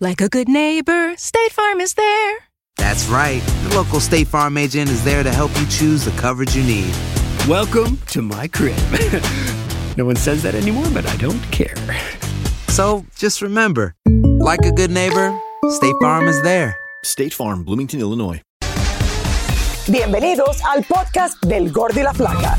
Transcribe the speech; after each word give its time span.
Like 0.00 0.20
a 0.20 0.28
good 0.28 0.48
neighbor, 0.48 1.16
State 1.16 1.52
Farm 1.52 1.80
is 1.80 1.94
there. 1.94 2.38
That's 2.76 3.06
right. 3.06 3.40
The 3.68 3.76
local 3.76 4.00
State 4.00 4.26
Farm 4.26 4.56
agent 4.56 4.90
is 4.90 5.04
there 5.04 5.22
to 5.22 5.30
help 5.30 5.52
you 5.56 5.66
choose 5.68 6.04
the 6.04 6.10
coverage 6.20 6.56
you 6.56 6.64
need. 6.64 6.92
Welcome 7.48 7.98
to 8.08 8.20
my 8.20 8.48
crib. 8.48 8.76
no 9.96 10.04
one 10.04 10.16
says 10.16 10.42
that 10.42 10.56
anymore, 10.56 10.86
but 10.92 11.06
I 11.06 11.16
don't 11.18 11.40
care. 11.52 11.76
So 12.68 13.06
just 13.16 13.40
remember, 13.40 13.94
like 14.40 14.64
a 14.64 14.72
good 14.72 14.90
neighbor, 14.90 15.32
State 15.70 15.94
Farm 16.02 16.26
is 16.26 16.42
there. 16.42 16.76
State 17.04 17.32
Farm, 17.32 17.62
Bloomington, 17.62 18.00
Illinois. 18.00 18.42
Bienvenidos 19.86 20.60
al 20.64 20.82
podcast 20.82 21.40
del 21.42 21.70
Gordi 21.70 22.02
la 22.02 22.12
Flaca. 22.12 22.58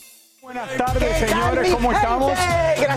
Buenas 0.53 0.75
tardes, 0.75 1.13
¿Qué 1.17 1.25
tal, 1.27 1.29
señores, 1.29 1.73
¿cómo 1.73 1.91
estamos? 1.93 2.33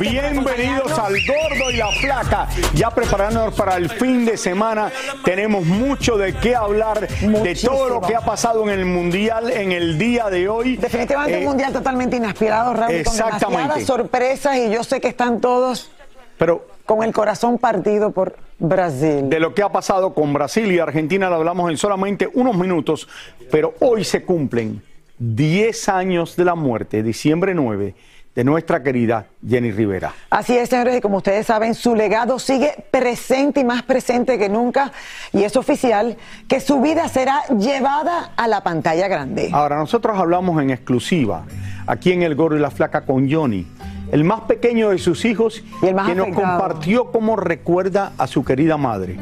Bienvenidos 0.00 0.98
al 0.98 1.14
Gordo 1.24 1.70
y 1.70 1.76
la 1.76 1.86
Flaca. 2.00 2.48
Ya 2.74 2.90
preparándonos 2.90 3.54
para 3.54 3.76
el 3.76 3.88
fin 3.90 4.24
de 4.24 4.36
semana. 4.36 4.90
Tenemos 5.24 5.64
mucho 5.64 6.18
de 6.18 6.34
qué 6.34 6.56
hablar 6.56 7.06
de 7.06 7.54
todo 7.54 7.90
lo 7.90 8.00
que 8.00 8.16
ha 8.16 8.22
pasado 8.22 8.64
en 8.64 8.70
el 8.70 8.84
Mundial 8.84 9.52
en 9.52 9.70
el 9.70 9.96
día 9.98 10.30
de 10.30 10.48
hoy. 10.48 10.78
Definitivamente 10.78 11.36
Eh, 11.36 11.42
un 11.42 11.44
mundial 11.44 11.72
totalmente 11.72 12.16
inspirado, 12.16 12.74
Raúl, 12.74 12.86
con 12.88 12.96
exactamente. 12.96 13.46
demasiadas 13.46 13.84
sorpresas 13.84 14.56
y 14.56 14.70
yo 14.72 14.82
sé 14.82 15.00
que 15.00 15.06
están 15.06 15.40
todos 15.40 15.92
Pero 16.36 16.66
con 16.86 17.04
el 17.04 17.12
corazón 17.12 17.58
partido 17.58 18.10
por 18.10 18.34
Brasil. 18.58 19.28
de 19.30 19.38
lo 19.38 19.54
que 19.54 19.62
ha 19.62 19.70
pasado 19.70 20.12
con 20.12 20.32
Brasil 20.32 20.72
y 20.72 20.80
Argentina 20.80 21.30
lo 21.30 21.36
hablamos 21.36 21.70
en 21.70 21.76
solamente 21.76 22.28
unos 22.34 22.56
minutos, 22.56 23.06
pero 23.52 23.74
hoy 23.78 24.02
se 24.02 24.24
cumplen 24.24 24.82
10 25.18 25.88
años 25.88 26.36
de 26.36 26.44
la 26.44 26.54
muerte, 26.54 27.02
diciembre 27.02 27.54
9, 27.54 27.94
de 28.34 28.44
nuestra 28.44 28.82
querida 28.82 29.26
Jenny 29.46 29.70
Rivera. 29.70 30.12
Así 30.28 30.56
es, 30.56 30.68
señores, 30.68 30.96
y 30.96 31.00
como 31.00 31.18
ustedes 31.18 31.46
saben, 31.46 31.74
su 31.74 31.94
legado 31.94 32.40
sigue 32.40 32.84
presente 32.90 33.60
y 33.60 33.64
más 33.64 33.84
presente 33.84 34.38
que 34.38 34.48
nunca, 34.48 34.90
y 35.32 35.44
es 35.44 35.56
oficial 35.56 36.16
que 36.48 36.58
su 36.60 36.80
vida 36.80 37.06
será 37.08 37.44
llevada 37.56 38.32
a 38.36 38.48
la 38.48 38.62
pantalla 38.62 39.06
grande. 39.06 39.50
Ahora, 39.52 39.76
nosotros 39.76 40.18
hablamos 40.18 40.60
en 40.60 40.70
exclusiva 40.70 41.44
aquí 41.86 42.12
en 42.12 42.22
El 42.22 42.34
Gordo 42.34 42.56
y 42.56 42.60
la 42.60 42.72
Flaca 42.72 43.02
con 43.02 43.30
Johnny, 43.30 43.66
el 44.10 44.24
más 44.24 44.40
pequeño 44.42 44.90
de 44.90 44.98
sus 44.98 45.24
hijos, 45.24 45.62
Y 45.82 45.86
el 45.86 45.94
más 45.94 46.08
que 46.08 46.16
nos 46.16 46.28
compartió 46.28 47.12
cómo 47.12 47.36
recuerda 47.36 48.12
a 48.18 48.26
su 48.26 48.44
querida 48.44 48.76
madre. 48.76 49.16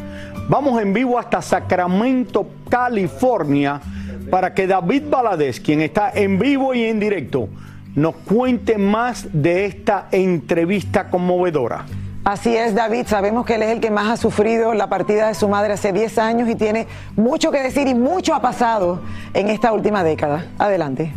Vamos 0.48 0.80
en 0.80 0.92
vivo 0.92 1.18
hasta 1.18 1.42
Sacramento, 1.42 2.46
California, 2.68 3.80
para 4.30 4.54
que 4.54 4.66
David 4.66 5.04
Valadez, 5.10 5.60
quien 5.60 5.80
está 5.80 6.10
en 6.14 6.38
vivo 6.38 6.74
y 6.74 6.84
en 6.84 7.00
directo, 7.00 7.48
nos 7.94 8.16
cuente 8.16 8.78
más 8.78 9.28
de 9.32 9.66
esta 9.66 10.08
entrevista 10.10 11.10
conmovedora. 11.10 11.84
Así 12.24 12.56
es, 12.56 12.74
David, 12.74 13.06
sabemos 13.06 13.44
que 13.44 13.56
él 13.56 13.62
es 13.62 13.70
el 13.70 13.80
que 13.80 13.90
más 13.90 14.08
ha 14.08 14.16
sufrido 14.16 14.74
la 14.74 14.88
partida 14.88 15.26
de 15.26 15.34
su 15.34 15.48
madre 15.48 15.72
hace 15.72 15.92
10 15.92 16.18
años 16.18 16.48
y 16.48 16.54
tiene 16.54 16.86
mucho 17.16 17.50
que 17.50 17.60
decir 17.60 17.88
y 17.88 17.94
mucho 17.94 18.32
ha 18.34 18.40
pasado 18.40 19.02
en 19.34 19.48
esta 19.48 19.72
última 19.72 20.04
década. 20.04 20.46
Adelante. 20.58 21.12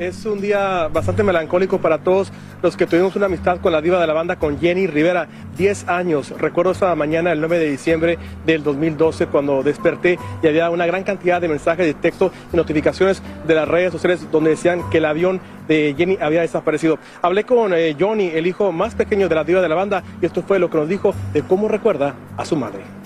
Es 0.00 0.24
un 0.24 0.40
día 0.40 0.88
bastante 0.88 1.22
melancólico 1.22 1.78
para 1.78 1.98
todos 1.98 2.32
los 2.62 2.74
que 2.74 2.86
tuvimos 2.86 3.16
una 3.16 3.26
amistad 3.26 3.60
con 3.60 3.70
la 3.70 3.82
diva 3.82 4.00
de 4.00 4.06
la 4.06 4.14
banda, 4.14 4.36
con 4.36 4.58
Jenny 4.58 4.86
Rivera. 4.86 5.28
10 5.58 5.88
años. 5.88 6.32
Recuerdo 6.38 6.72
esa 6.72 6.94
mañana, 6.94 7.32
el 7.32 7.40
9 7.40 7.58
de 7.58 7.70
diciembre 7.70 8.18
del 8.46 8.62
2012, 8.62 9.26
cuando 9.26 9.62
desperté 9.62 10.18
y 10.42 10.46
había 10.46 10.70
una 10.70 10.86
gran 10.86 11.02
cantidad 11.02 11.38
de 11.38 11.48
mensajes 11.48 11.84
de 11.84 11.92
texto 11.92 12.32
y 12.50 12.56
notificaciones 12.56 13.22
de 13.46 13.54
las 13.54 13.68
redes 13.68 13.92
sociales 13.92 14.26
donde 14.32 14.48
decían 14.48 14.88
que 14.88 14.98
el 14.98 15.04
avión 15.04 15.38
de 15.68 15.94
Jenny 15.94 16.16
había 16.18 16.40
desaparecido. 16.40 16.98
Hablé 17.20 17.44
con 17.44 17.74
eh, 17.74 17.94
Johnny, 18.00 18.28
el 18.28 18.46
hijo 18.46 18.72
más 18.72 18.94
pequeño 18.94 19.28
de 19.28 19.34
la 19.34 19.44
diva 19.44 19.60
de 19.60 19.68
la 19.68 19.74
banda, 19.74 20.02
y 20.22 20.24
esto 20.24 20.42
fue 20.42 20.58
lo 20.58 20.70
que 20.70 20.78
nos 20.78 20.88
dijo 20.88 21.12
de 21.34 21.42
cómo 21.42 21.68
recuerda 21.68 22.14
a 22.38 22.46
su 22.46 22.56
madre. 22.56 22.99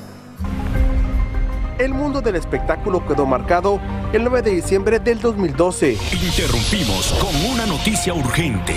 El 1.79 1.93
mundo 1.93 2.21
del 2.21 2.37
espectáculo 2.37 3.05
quedó 3.07 3.27
marcado 3.27 3.81
el 4.13 4.23
9 4.23 4.43
de 4.43 4.51
diciembre 4.53 5.01
del 5.01 5.21
2012. 5.21 5.99
Interrumpimos 6.13 7.13
con 7.21 7.35
una 7.53 7.67
noticia 7.67 8.15
urgente. 8.15 8.75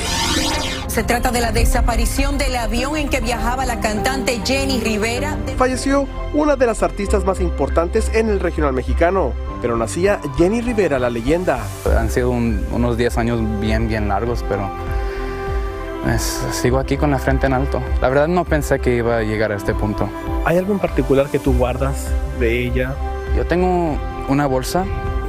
Se 0.87 1.03
trata 1.03 1.29
de 1.31 1.41
la 1.41 1.51
desaparición 1.51 2.39
del 2.39 2.55
avión 2.55 2.97
en 2.97 3.07
que 3.09 3.19
viajaba 3.19 3.67
la 3.67 3.79
cantante 3.81 4.41
Jenny 4.43 4.79
Rivera. 4.79 5.37
Falleció 5.57 6.07
una 6.33 6.55
de 6.55 6.65
las 6.65 6.81
artistas 6.81 7.23
más 7.23 7.39
importantes 7.39 8.09
en 8.15 8.29
el 8.29 8.39
regional 8.39 8.73
mexicano, 8.73 9.33
pero 9.61 9.77
nacía 9.77 10.19
Jenny 10.37 10.61
Rivera, 10.61 10.97
la 10.97 11.11
leyenda. 11.11 11.59
Han 11.99 12.09
sido 12.09 12.31
un- 12.31 12.65
unos 12.71 12.97
10 12.97 13.15
años 13.19 13.39
bien, 13.59 13.87
bien 13.87 14.07
largos, 14.07 14.43
pero 14.49 14.71
es- 16.09 16.41
sigo 16.51 16.79
aquí 16.79 16.97
con 16.97 17.11
la 17.11 17.19
frente 17.19 17.47
en 17.47 17.53
alto. 17.53 17.81
La 18.01 18.09
verdad 18.09 18.27
no 18.27 18.45
pensé 18.45 18.79
que 18.79 18.95
iba 18.95 19.17
a 19.17 19.21
llegar 19.23 19.51
a 19.51 19.55
este 19.55 19.73
punto. 19.73 20.09
¿Hay 20.45 20.57
algo 20.57 20.73
en 20.73 20.79
particular 20.79 21.27
que 21.27 21.39
tú 21.39 21.53
guardas 21.57 22.07
de 22.39 22.65
ella? 22.65 22.93
Yo 23.35 23.45
tengo 23.45 23.97
una 24.29 24.45
bolsa 24.47 24.85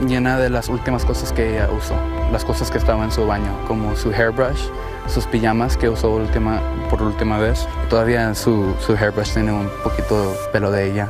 llena 0.06 0.38
de 0.38 0.48
las 0.50 0.68
últimas 0.68 1.04
cosas 1.04 1.32
que 1.32 1.54
ella 1.56 1.68
usó, 1.76 1.94
las 2.32 2.44
cosas 2.44 2.70
que 2.70 2.78
estaban 2.78 3.04
en 3.04 3.12
su 3.12 3.26
baño, 3.26 3.50
como 3.66 3.96
su 3.96 4.10
hairbrush, 4.10 4.68
sus 5.08 5.26
pijamas 5.26 5.76
que 5.76 5.88
usó 5.88 6.10
última, 6.10 6.60
por 6.90 7.02
última 7.02 7.38
vez. 7.38 7.66
Todavía 7.90 8.34
su, 8.34 8.74
su 8.80 8.92
hairbrush 8.94 9.32
tiene 9.34 9.52
un 9.52 9.68
poquito 9.82 10.30
de 10.32 10.36
pelo 10.52 10.70
de 10.70 10.90
ella. 10.90 11.08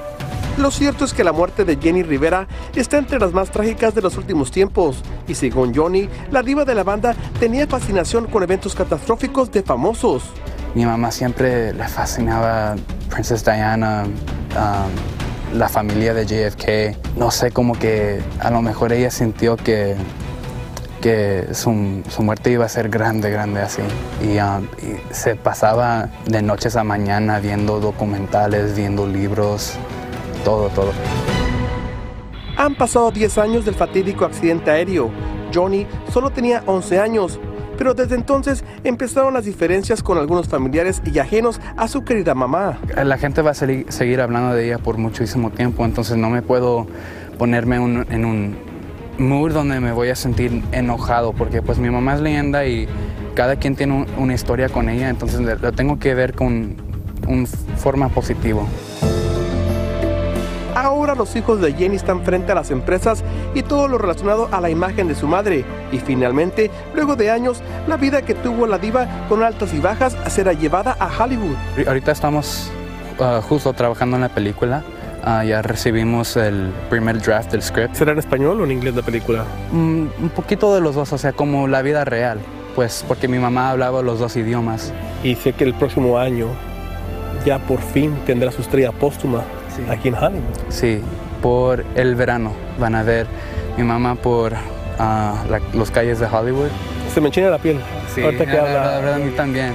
Lo 0.59 0.73
cierto 0.73 1.05
es 1.05 1.15
que 1.15 1.23
la 1.23 1.31
muerte 1.31 1.65
de 1.65 1.77
Jenny 1.77 2.03
Rivera 2.03 2.49
está 2.75 2.99
entre 2.99 3.21
las 3.21 3.33
más 3.33 3.49
trágicas 3.53 3.95
de 3.95 4.03
los 4.03 4.17
últimos 4.17 4.51
tiempos. 4.51 5.05
Y 5.29 5.37
según 5.37 5.73
Johnny, 5.73 6.09
la 6.33 6.43
diva 6.43 6.65
de 6.65 6.75
la 6.75 6.83
banda 6.83 7.15
tenía 7.39 7.69
fascinación 7.69 8.27
con 8.27 8.43
eventos 8.43 8.75
catastróficos 8.75 9.53
de 9.53 9.63
famosos. 9.63 10.25
Mi 10.75 10.85
mamá 10.85 11.12
siempre 11.12 11.73
le 11.73 11.87
fascinaba 11.87 12.75
Princess 13.09 13.44
Diana, 13.44 14.03
um, 14.03 15.56
la 15.56 15.69
familia 15.69 16.12
de 16.12 16.27
JFK. 16.27 17.17
No 17.17 17.31
sé, 17.31 17.53
como 17.53 17.79
que 17.79 18.21
a 18.41 18.50
lo 18.50 18.61
mejor 18.61 18.93
ella 18.93 19.12
sintió 19.12 19.56
que, 19.56 19.94
que 21.00 21.50
su, 21.53 22.03
su 22.09 22.23
muerte 22.25 22.50
iba 22.50 22.65
a 22.65 22.69
ser 22.69 22.88
grande, 22.88 23.31
grande 23.31 23.61
así. 23.61 23.82
Y, 24.25 24.41
um, 24.41 24.65
y 24.82 25.15
se 25.15 25.37
pasaba 25.37 26.09
de 26.27 26.43
noches 26.43 26.75
a 26.75 26.82
mañana 26.82 27.38
viendo 27.38 27.79
documentales, 27.79 28.75
viendo 28.75 29.06
libros, 29.06 29.75
todo, 30.44 30.69
todo. 30.70 30.93
Han 32.56 32.75
pasado 32.75 33.11
10 33.11 33.38
años 33.38 33.64
del 33.64 33.75
fatídico 33.75 34.25
accidente 34.25 34.70
aéreo. 34.70 35.11
Johnny 35.55 35.87
solo 36.12 36.31
tenía 36.31 36.62
11 36.67 36.99
años, 36.99 37.38
pero 37.79 37.94
desde 37.94 38.17
entonces 38.17 38.64
empezaron 38.85 39.32
las 39.35 39.44
diferencias 39.44 40.02
con 40.02 40.19
algunos 40.19 40.49
familiares 40.49 41.00
y 41.05 41.19
ajenos 41.20 41.61
a 41.76 41.87
su 41.88 42.02
querida 42.05 42.35
mamá. 42.35 42.79
La 43.05 43.17
gente 43.17 43.43
va 43.43 43.52
a 43.52 43.55
seguir 43.55 44.20
hablando 44.20 44.55
de 44.55 44.67
ella 44.67 44.79
por 44.79 44.99
muchísimo 44.99 45.50
tiempo, 45.50 45.85
entonces 45.85 46.17
no 46.17 46.29
me 46.31 46.43
puedo 46.43 46.87
ponerme 47.38 47.79
un- 47.79 48.05
en 48.11 48.25
un 48.25 48.56
mood 49.19 49.52
donde 49.52 49.79
me 49.81 49.93
voy 49.93 50.08
a 50.11 50.17
sentir 50.17 50.62
enojado, 50.73 51.32
porque 51.32 51.62
pues 51.62 51.79
mi 51.79 51.91
mamá 51.91 52.14
es 52.14 52.20
leyenda 52.20 52.67
y 52.67 52.88
cada 53.34 53.56
quien 53.56 53.76
tiene 53.76 53.94
un- 53.94 54.06
una 54.19 54.34
historia 54.34 54.69
con 54.69 54.88
ella, 54.88 55.08
entonces 55.08 55.41
lo 55.41 55.55
lo 55.55 55.73
tengo 55.73 55.99
que 56.00 56.14
ver 56.14 56.34
con 56.34 56.76
una 57.29 57.46
forma 57.76 58.08
positiva. 58.08 58.62
Ahora 60.81 61.17
los 61.17 61.35
hijos 61.35 61.61
de 61.61 61.73
Jenny 61.73 61.97
están 61.97 62.23
frente 62.23 62.53
a 62.53 62.55
las 62.55 62.71
empresas 62.71 63.25
y 63.53 63.63
todo 63.65 63.89
lo 63.89 63.99
relacionado 63.99 64.49
a 64.53 64.61
la 64.61 64.71
imagen 64.71 65.09
de 65.09 65.17
su 65.17 65.27
madre. 65.27 65.65
Y 65.91 65.99
finalmente, 65.99 66.71
luego 66.95 67.17
de 67.17 67.31
años, 67.33 67.61
la 67.89 67.97
vida 67.97 68.23
que 68.23 68.35
tuvo 68.35 68.65
la 68.67 68.79
diva 68.79 69.09
con 69.29 69.43
altas 69.43 69.75
y 69.75 69.81
bajas 69.81 70.17
será 70.29 70.53
llevada 70.53 70.97
a 71.01 71.09
Hollywood. 71.09 71.57
Ahori- 71.77 71.89
Ahorita 71.89 72.13
estamos 72.13 72.71
ah, 73.19 73.41
justo 73.49 73.73
trabajando 73.73 74.17
en 74.17 74.23
la 74.23 74.29
película. 74.29 74.85
Ah, 75.25 75.45
ya 75.45 75.63
recibimos 75.63 76.37
el 76.37 76.73
primer 76.91 77.21
draft 77.21 77.51
del 77.51 77.61
script. 77.63 77.95
¿Será 77.97 78.13
en 78.13 78.19
español 78.19 78.61
o 78.61 78.65
en 78.65 78.71
inglés 78.71 78.95
la 78.95 79.03
película? 79.03 79.43
Mm, 79.73 80.07
un 80.23 80.31
poquito 80.35 80.73
de 80.77 80.81
los 80.81 80.95
dos, 80.95 81.13
o 81.13 81.19
sea, 81.19 81.33
como 81.33 81.67
la 81.67 81.83
vida 81.83 82.05
real. 82.05 82.39
Pues 82.77 83.05
porque 83.09 83.27
mi 83.27 83.41
mamá 83.41 83.71
hablaba 83.71 84.01
los 84.03 84.21
dos 84.21 84.37
idiomas. 84.37 84.93
Y 85.25 85.35
sé 85.35 85.55
que 85.55 85.65
el 85.65 85.75
próximo 85.75 86.19
año 86.19 86.47
ya 87.45 87.59
por 87.59 87.81
fin 87.81 88.15
tendrá 88.27 88.53
su 88.53 88.63
estrella 88.63 88.93
póstuma 88.93 89.43
aquí 89.91 90.09
en 90.09 90.15
Hollywood. 90.15 90.43
Sí, 90.69 91.01
por 91.43 91.85
el 91.95 92.15
verano 92.15 92.53
van 92.79 92.95
a 92.95 93.03
ver 93.03 93.27
mi 93.77 93.85
mamá 93.85 94.15
por 94.17 94.53
ah, 94.99 95.45
la- 95.49 95.61
los 95.75 95.91
calles 95.91 96.19
de 96.21 96.27
Hollywood. 96.27 96.69
Se 97.15 97.21
me 97.21 97.29
enchina 97.29 97.49
la 97.51 97.59
piel. 97.59 97.79
Sí, 98.15 98.23
Ahorita 98.23 98.45
que 98.47 98.53
la 98.53 98.63
habla- 98.63 98.73
la 98.85 98.99
verdad, 99.01 99.15
a 99.15 99.19
mí 99.19 99.31
también. 99.33 99.73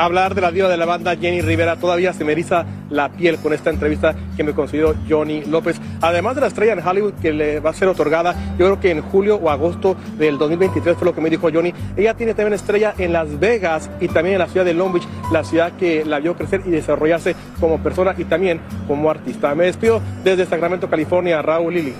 Hablar 0.00 0.34
de 0.34 0.40
la 0.40 0.50
diva 0.50 0.66
de 0.70 0.78
la 0.78 0.86
banda 0.86 1.14
Jenny 1.14 1.42
Rivera 1.42 1.76
todavía 1.76 2.14
se 2.14 2.24
me 2.24 2.32
eriza 2.32 2.64
la 2.88 3.10
piel 3.10 3.36
con 3.36 3.52
esta 3.52 3.68
entrevista 3.68 4.14
que 4.34 4.42
me 4.42 4.52
concedió 4.54 4.94
Johnny 5.06 5.42
López. 5.44 5.78
Además 6.00 6.36
de 6.36 6.40
la 6.40 6.46
estrella 6.46 6.72
en 6.72 6.78
Hollywood 6.86 7.12
que 7.20 7.34
le 7.34 7.60
va 7.60 7.68
a 7.68 7.74
ser 7.74 7.86
otorgada, 7.86 8.34
yo 8.58 8.64
creo 8.64 8.80
que 8.80 8.90
en 8.92 9.02
julio 9.02 9.36
o 9.36 9.50
agosto 9.50 9.96
del 10.16 10.38
2023 10.38 10.96
fue 10.96 11.04
lo 11.04 11.14
que 11.14 11.20
me 11.20 11.28
dijo 11.28 11.50
Johnny. 11.52 11.74
Ella 11.98 12.14
tiene 12.14 12.32
también 12.32 12.54
estrella 12.54 12.94
en 12.96 13.12
Las 13.12 13.38
Vegas 13.38 13.90
y 14.00 14.08
también 14.08 14.36
en 14.36 14.38
la 14.38 14.48
ciudad 14.48 14.64
de 14.64 14.72
Long 14.72 14.94
Beach, 14.94 15.06
la 15.32 15.44
ciudad 15.44 15.72
que 15.78 16.02
la 16.06 16.18
vio 16.18 16.34
crecer 16.34 16.62
y 16.64 16.70
desarrollarse 16.70 17.36
como 17.60 17.78
persona 17.82 18.14
y 18.16 18.24
también 18.24 18.58
como 18.88 19.10
artista. 19.10 19.54
Me 19.54 19.64
despido 19.66 20.00
desde 20.24 20.46
Sacramento, 20.46 20.88
California, 20.88 21.42
Raúl 21.42 21.74
Lili. 21.74 21.92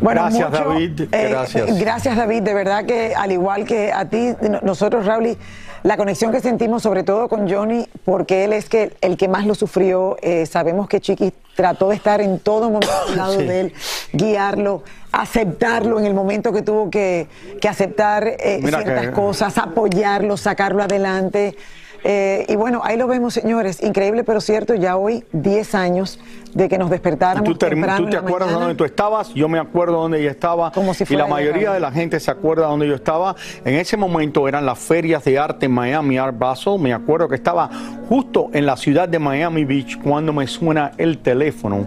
Bueno, 0.00 0.22
Gracias, 0.22 0.50
mucho, 0.50 0.64
David. 0.70 1.00
eh, 1.10 1.26
Gracias. 1.30 1.78
Gracias, 1.80 2.16
David. 2.16 2.42
De 2.42 2.54
verdad 2.54 2.84
que 2.84 3.14
al 3.16 3.32
igual 3.32 3.64
que 3.64 3.92
a 3.92 4.04
ti, 4.04 4.28
no- 4.48 4.60
nosotros, 4.62 5.04
Raúl, 5.06 5.36
la 5.82 5.96
conexión 5.96 6.32
que 6.32 6.40
sentimos 6.40 6.82
sobre 6.82 7.02
todo 7.04 7.28
con 7.28 7.48
Johnny, 7.50 7.86
porque 8.04 8.44
él 8.44 8.52
es 8.52 8.68
que 8.68 8.92
el 9.00 9.16
que 9.16 9.28
más 9.28 9.46
lo 9.46 9.54
sufrió. 9.54 10.16
eh, 10.22 10.46
sabemos 10.46 10.88
que 10.88 11.00
Chiqui 11.00 11.32
trató 11.54 11.88
de 11.88 11.96
estar 11.96 12.20
en 12.20 12.38
todo 12.38 12.70
momento 12.70 12.88
al 13.08 13.16
lado 13.16 13.32
Sí. 13.38 13.44
de 13.44 13.60
él, 13.60 13.72
guiarlo, 14.12 14.82
aceptarlo 15.12 15.98
en 15.98 16.06
el 16.06 16.14
momento 16.14 16.52
que 16.52 16.62
tuvo 16.62 16.90
que, 16.90 17.26
que 17.60 17.68
aceptar 17.68 18.26
eh, 18.26 18.60
ciertas 18.64 19.06
que- 19.06 19.12
cosas, 19.12 19.58
apoyarlo, 19.58 20.36
sacarlo 20.36 20.82
adelante. 20.82 21.56
Eh, 22.04 22.46
y 22.48 22.56
bueno, 22.56 22.80
ahí 22.84 22.96
lo 22.96 23.06
vemos, 23.06 23.34
señores. 23.34 23.82
Increíble, 23.82 24.24
pero 24.24 24.40
cierto, 24.40 24.74
ya 24.74 24.96
hoy 24.96 25.24
10 25.32 25.74
años 25.74 26.18
de 26.54 26.68
que 26.68 26.78
nos 26.78 26.90
despertáramos. 26.90 27.48
¿Tú, 27.48 27.56
te, 27.56 27.68
temprano 27.68 27.98
tú 27.98 28.04
en 28.04 28.10
te 28.10 28.16
la 28.16 28.22
acuerdas 28.22 28.48
mañana. 28.48 28.66
dónde 28.66 28.74
tú 28.76 28.84
estabas? 28.84 29.34
Yo 29.34 29.48
me 29.48 29.58
acuerdo 29.58 30.00
dónde 30.00 30.20
ella 30.20 30.30
estaba. 30.30 30.72
Como 30.72 30.94
si 30.94 31.02
y 31.02 31.06
fuera 31.06 31.22
la 31.22 31.26
ella, 31.26 31.34
mayoría 31.34 31.72
de 31.72 31.80
la 31.80 31.90
gente 31.90 32.20
se 32.20 32.30
acuerda 32.30 32.66
dónde 32.66 32.86
yo 32.86 32.94
estaba. 32.94 33.34
En 33.64 33.74
ese 33.74 33.96
momento 33.96 34.48
eran 34.48 34.64
las 34.64 34.78
ferias 34.78 35.24
de 35.24 35.38
arte 35.38 35.66
en 35.66 35.72
Miami, 35.72 36.18
Art 36.18 36.38
Basel. 36.38 36.78
Me 36.78 36.92
acuerdo 36.92 37.28
que 37.28 37.34
estaba 37.34 37.68
justo 38.08 38.50
en 38.52 38.66
la 38.66 38.76
ciudad 38.76 39.08
de 39.08 39.18
Miami 39.18 39.64
Beach 39.64 39.98
cuando 39.98 40.32
me 40.32 40.46
suena 40.46 40.92
el 40.98 41.18
teléfono 41.18 41.86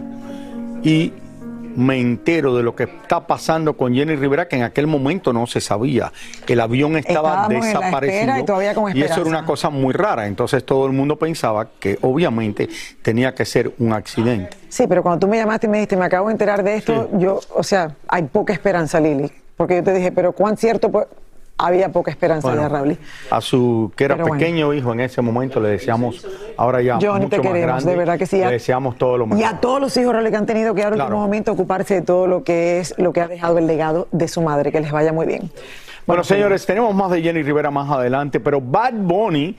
y 0.82 1.12
me 1.76 2.00
entero 2.00 2.54
de 2.56 2.62
lo 2.62 2.74
que 2.74 2.84
está 2.84 3.26
pasando 3.26 3.76
con 3.76 3.94
Jenny 3.94 4.16
Rivera, 4.16 4.48
que 4.48 4.56
en 4.56 4.62
aquel 4.62 4.86
momento 4.86 5.32
no 5.32 5.46
se 5.46 5.60
sabía. 5.60 6.12
El 6.46 6.60
avión 6.60 6.96
estaba 6.96 7.46
Estábamos 7.46 7.66
desaparecido. 7.66 8.92
y 8.94 9.02
eso 9.02 9.20
era 9.20 9.30
una 9.30 9.44
cosa 9.44 9.70
muy 9.70 9.92
rara. 9.92 10.26
Entonces 10.26 10.64
todo 10.64 10.86
el 10.86 10.92
mundo 10.92 11.16
pensaba 11.16 11.68
que 11.78 11.98
obviamente 12.02 12.68
tenía 13.02 13.34
que 13.34 13.44
ser 13.44 13.72
un 13.78 13.92
accidente. 13.92 14.56
Sí, 14.68 14.86
pero 14.86 15.02
cuando 15.02 15.26
tú 15.26 15.28
me 15.28 15.36
llamaste 15.36 15.66
y 15.66 15.70
me 15.70 15.78
dijiste, 15.78 15.96
me 15.96 16.04
acabo 16.06 16.28
de 16.28 16.32
enterar 16.32 16.62
de 16.62 16.76
esto, 16.76 17.08
yo, 17.14 17.40
o 17.54 17.62
sea, 17.62 17.94
hay 18.08 18.24
poca 18.24 18.52
esperanza, 18.52 19.00
Lili. 19.00 19.30
Porque 19.56 19.76
yo 19.76 19.82
te 19.84 19.92
dije, 19.92 20.12
pero 20.12 20.32
cuán 20.32 20.56
cierto, 20.56 20.90
pues, 20.90 21.06
había 21.66 21.90
poca 21.92 22.10
esperanza 22.10 22.48
Bueno, 22.48 22.62
de 22.62 22.68
Raúl. 22.68 22.98
A 23.30 23.40
su 23.40 23.92
que 23.96 24.04
era 24.04 24.14
Pero 24.16 24.28
bueno. 24.28 24.38
pequeño 24.40 24.72
hijo 24.74 24.92
en 24.92 25.00
ese 25.00 25.22
momento 25.22 25.60
le 25.60 25.68
deseamos, 25.70 26.26
ahora 26.56 26.82
ya 26.82 26.98
Johnny, 27.00 27.26
te 27.26 27.36
mucho 27.36 27.42
más 27.48 27.52
queremos, 27.52 27.66
grande, 27.84 27.90
de 27.92 27.96
verdad 27.96 28.18
que 28.18 28.26
sí. 28.26 28.38
le 28.38 28.50
deseamos 28.50 28.96
todo 28.98 29.16
lo 29.18 29.24
Y 29.24 29.28
mejor. 29.28 29.44
a 29.46 29.60
todos 29.60 29.80
los 29.80 29.96
hijos 29.96 30.12
Raúl, 30.14 30.30
que 30.30 30.36
han 30.36 30.46
tenido 30.46 30.74
que 30.74 30.82
ahora 30.82 30.94
en 30.94 30.98
Claro. 31.00 31.08
último 31.10 31.22
momento 31.26 31.52
ocuparse 31.52 31.94
de 31.94 32.02
todo 32.02 32.26
lo 32.26 32.44
que 32.44 32.80
es, 32.80 32.94
lo 32.98 33.12
que 33.12 33.20
ha 33.20 33.28
dejado 33.28 33.58
el 33.58 33.66
legado 33.66 34.08
de 34.12 34.28
su 34.28 34.42
madre, 34.42 34.72
que 34.72 34.80
les 34.80 34.90
vaya 34.92 35.12
muy 35.12 35.26
bien. 35.26 35.50
Bueno, 36.06 36.24
señores, 36.24 36.66
tenemos 36.66 36.92
más 36.94 37.10
de 37.12 37.22
Jenny 37.22 37.42
Rivera 37.42 37.70
más 37.70 37.88
adelante, 37.90 38.40
pero 38.40 38.60
Bad 38.60 38.94
Bunny, 38.94 39.56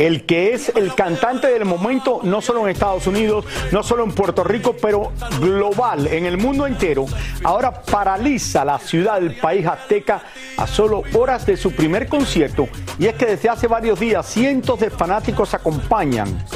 el 0.00 0.24
que 0.24 0.54
es 0.54 0.70
el 0.74 0.94
cantante 0.94 1.48
del 1.48 1.66
momento, 1.66 2.20
no 2.22 2.40
solo 2.40 2.62
en 2.62 2.70
Estados 2.70 3.06
Unidos, 3.06 3.44
no 3.70 3.82
solo 3.82 4.02
en 4.02 4.12
Puerto 4.12 4.42
Rico, 4.42 4.74
pero 4.80 5.12
global, 5.40 6.06
en 6.06 6.24
el 6.24 6.38
mundo 6.38 6.66
entero, 6.66 7.04
ahora 7.44 7.82
paraliza 7.82 8.64
la 8.64 8.78
ciudad 8.78 9.20
del 9.20 9.36
país 9.36 9.66
azteca 9.66 10.22
a 10.56 10.66
solo 10.66 11.02
horas 11.12 11.44
de 11.44 11.58
su 11.58 11.72
primer 11.72 12.08
concierto. 12.08 12.66
Y 12.98 13.08
es 13.08 13.14
que 13.14 13.26
desde 13.26 13.50
hace 13.50 13.66
varios 13.66 14.00
días 14.00 14.24
cientos 14.24 14.80
de 14.80 14.88
fanáticos 14.88 15.52
acompañan, 15.52 16.46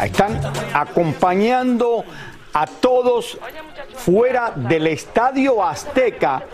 están 0.00 0.40
acompañando 0.72 2.04
a 2.52 2.64
todos 2.64 3.36
fuera 3.96 4.52
del 4.54 4.86
estadio 4.86 5.64
Azteca 5.64 6.44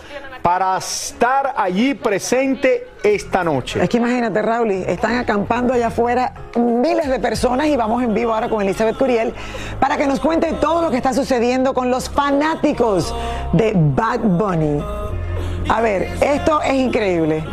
para 0.43 0.77
estar 0.79 1.55
allí 1.57 1.95
presente 1.95 2.89
esta 3.03 3.45
noche. 3.45 3.83
Es 3.83 3.89
que 3.89 3.99
imagínate, 3.99 4.41
Raúl, 4.43 4.71
están 4.71 5.17
acampando 5.17 5.73
allá 5.75 5.89
afuera 5.89 6.33
miles 6.57 7.09
de 7.09 7.19
personas 7.19 7.67
y 7.67 7.77
vamos 7.77 8.03
en 8.03 8.15
vivo 8.15 8.33
ahora 8.35 8.49
con 8.49 8.63
Elizabeth 8.63 8.97
Curiel 8.97 9.35
para 9.79 9.97
que 9.97 10.07
nos 10.07 10.21
cuente 10.21 10.53
todo 10.61 10.83
lo 10.83 10.91
que 10.91 10.97
está 10.97 11.13
sucediendo 11.13 11.75
con 11.75 11.91
los 11.91 12.09
fanáticos 12.11 13.15
de 13.53 13.73
Bad 13.77 14.21
Bunny. 14.21 14.83
A 15.69 15.81
ver, 15.81 16.09
esto 16.21 16.61
es 16.63 16.75
increíble. 16.75 17.45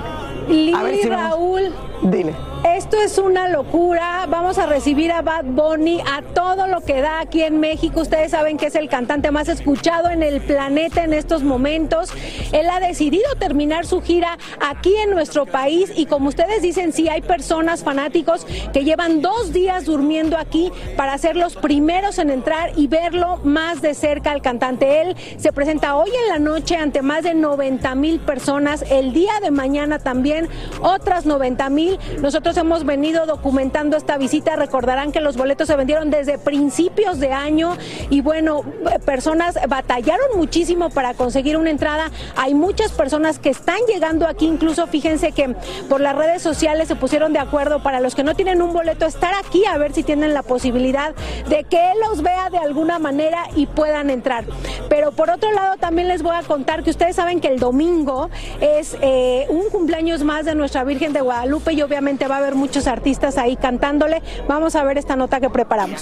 Lili, 0.48 0.74
A 0.74 0.84
ver 0.84 0.96
si 0.96 1.10
vamos- 1.10 1.30
Raúl, 1.30 1.76
Dile. 2.02 2.34
esto 2.76 2.98
es 2.98 3.18
una 3.18 3.48
locura. 3.48 4.26
Vamos 4.30 4.58
a 4.60 4.68
recibir 4.68 5.12
a 5.12 5.22
Bad 5.22 5.46
Bunny 5.46 6.00
a 6.02 6.22
todo 6.22 6.68
lo 6.68 6.82
que 6.82 7.02
da 7.02 7.20
aquí 7.22 7.42
en 7.42 7.60
México. 7.60 8.02
Ustedes 8.02 8.32
saben 8.32 8.58
que 8.58 8.68
es 8.68 8.76
el 8.76 8.88
cantante 8.88 9.32
más 9.32 9.48
escuchado 9.48 10.10
en 10.10 10.22
el 10.22 10.42
planeta 10.42 11.04
en 11.04 11.14
estos 11.14 11.44
momentos. 11.44 12.12
Él 12.52 12.70
ha 12.70 12.80
decidido 12.80 13.28
terminar 13.40 13.86
su 13.86 14.02
gira 14.02 14.38
aquí 14.60 14.96
en 14.96 15.10
nuestro 15.10 15.46
país 15.46 15.92
y 15.96 16.06
como 16.06 16.30
ustedes 16.30 16.62
dicen, 16.62 16.94
sí 16.94 17.10
hay 17.10 17.22
personas 17.22 17.84
fanáticos 17.84 18.46
que 18.74 18.84
llevan 18.84 19.22
dos 19.22 19.54
días 19.54 19.86
durmiendo 19.86 20.38
aquí 20.38 20.72
para 20.96 21.18
ser 21.18 21.36
los 21.36 21.56
primeros 21.56 22.20
en 22.20 22.30
entrar 22.30 22.74
y 22.76 22.88
verlo 22.88 23.40
más 23.44 23.82
de 23.82 23.96
cerca 23.96 24.32
al 24.32 24.42
cantante. 24.42 25.02
Él 25.02 25.16
se 25.38 25.52
presenta 25.52 25.96
hoy 25.96 26.10
en 26.24 26.30
la 26.30 26.40
noche 26.40 26.76
ante 26.76 27.02
más 27.02 27.24
de 27.24 27.34
90 27.34 27.96
mil 27.96 28.20
personas. 28.20 28.84
El 28.90 29.14
día 29.14 29.34
de 29.42 29.52
mañana 29.52 30.00
también 30.00 30.48
otras 30.82 31.26
90 31.26 31.70
mil. 31.70 31.87
Nosotros 32.22 32.58
hemos 32.58 32.86
venido 32.86 33.26
documentando 33.26 33.98
esta 33.98 34.18
visita. 34.18 34.56
Recordarán 34.56 35.12
que 35.12 35.22
los 35.22 35.38
boletos 35.38 35.68
se 35.68 35.76
vendieron 35.76 36.10
desde 36.10 36.38
principios 36.38 37.20
de 37.20 37.32
año 37.32 37.78
y 38.10 38.22
bueno, 38.22 38.64
personas 39.06 39.58
batallaron 39.68 40.38
muchísimo 40.38 40.90
para 40.90 41.14
conseguir 41.14 41.58
una 41.58 41.70
entrada. 41.70 42.12
Hay 42.36 42.54
muchas 42.54 42.92
personas 42.92 43.40
que 43.40 43.50
están 43.50 43.80
llegando 43.88 44.28
aquí, 44.28 44.46
incluso 44.46 44.88
fíjense 44.88 45.32
que 45.32 45.56
por 45.90 46.02
las 46.02 46.16
redes 46.16 46.42
sociales 46.42 46.88
se 46.88 46.96
pusieron 46.96 47.34
de 47.34 47.40
acuerdo 47.40 47.82
para 47.82 48.00
los 48.00 48.16
que 48.16 48.24
no 48.24 48.36
tienen 48.36 48.62
un 48.62 48.74
boleto 48.74 49.06
estar 49.06 49.34
aquí 49.36 49.66
a 49.66 49.78
ver 49.78 49.94
si 49.94 50.04
tienen 50.04 50.34
la 50.34 50.44
posibilidad 50.44 51.14
de 51.48 51.64
que 51.64 51.92
él 51.92 51.98
los 52.10 52.22
vea 52.22 52.50
de 52.50 52.58
alguna 52.58 53.00
manera 53.00 53.46
y 53.56 53.66
puedan 53.66 54.10
entrar. 54.10 54.46
Pero 54.90 55.12
por 55.12 55.30
otro 55.30 55.52
lado 55.52 55.78
también 55.78 56.08
les 56.08 56.24
voy 56.24 56.36
a 56.36 56.42
contar 56.42 56.84
que 56.84 56.90
ustedes 56.90 57.16
saben 57.16 57.40
que 57.40 57.48
el 57.48 57.60
domingo 57.60 58.30
es 58.62 58.98
eh, 59.02 59.46
un 59.50 59.70
cumpleaños 59.70 60.24
más 60.24 60.46
de 60.46 60.56
nuestra 60.56 60.84
Virgen 60.84 61.14
de 61.14 61.22
Guadalupe 61.22 61.76
y 61.78 61.82
obviamente 61.84 62.28
va 62.28 62.36
a 62.36 62.38
haber 62.40 62.56
muchos 62.56 62.88
artistas 62.88 63.38
ahí 63.38 63.56
cantándole. 63.56 64.24
Vamos 64.48 64.76
a 64.76 64.84
ver 64.84 64.98
esta 64.98 65.16
nota 65.16 65.40
que 65.40 65.50
preparamos. 65.50 66.02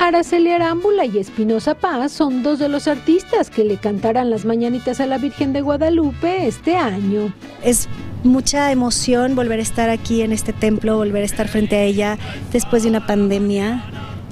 Araceli 0.00 0.50
Arámbula 0.50 1.06
y 1.06 1.18
Espinosa 1.18 1.74
Paz 1.74 2.12
son 2.12 2.42
dos 2.42 2.58
de 2.58 2.68
los 2.68 2.86
artistas 2.88 3.48
que 3.48 3.64
le 3.64 3.78
cantarán 3.78 4.28
las 4.28 4.44
mañanitas 4.44 5.00
a 5.00 5.06
la 5.06 5.16
Virgen 5.16 5.54
de 5.54 5.62
Guadalupe 5.62 6.46
este 6.46 6.76
año. 6.76 7.32
Es 7.62 7.88
mucha 8.22 8.70
emoción 8.70 9.34
volver 9.34 9.60
a 9.60 9.62
estar 9.62 9.88
aquí 9.88 10.20
en 10.20 10.32
este 10.32 10.52
templo, 10.52 10.98
volver 10.98 11.22
a 11.22 11.26
estar 11.26 11.48
frente 11.48 11.76
a 11.76 11.82
ella 11.82 12.18
después 12.52 12.82
de 12.82 12.90
una 12.90 13.06
pandemia, 13.06 13.82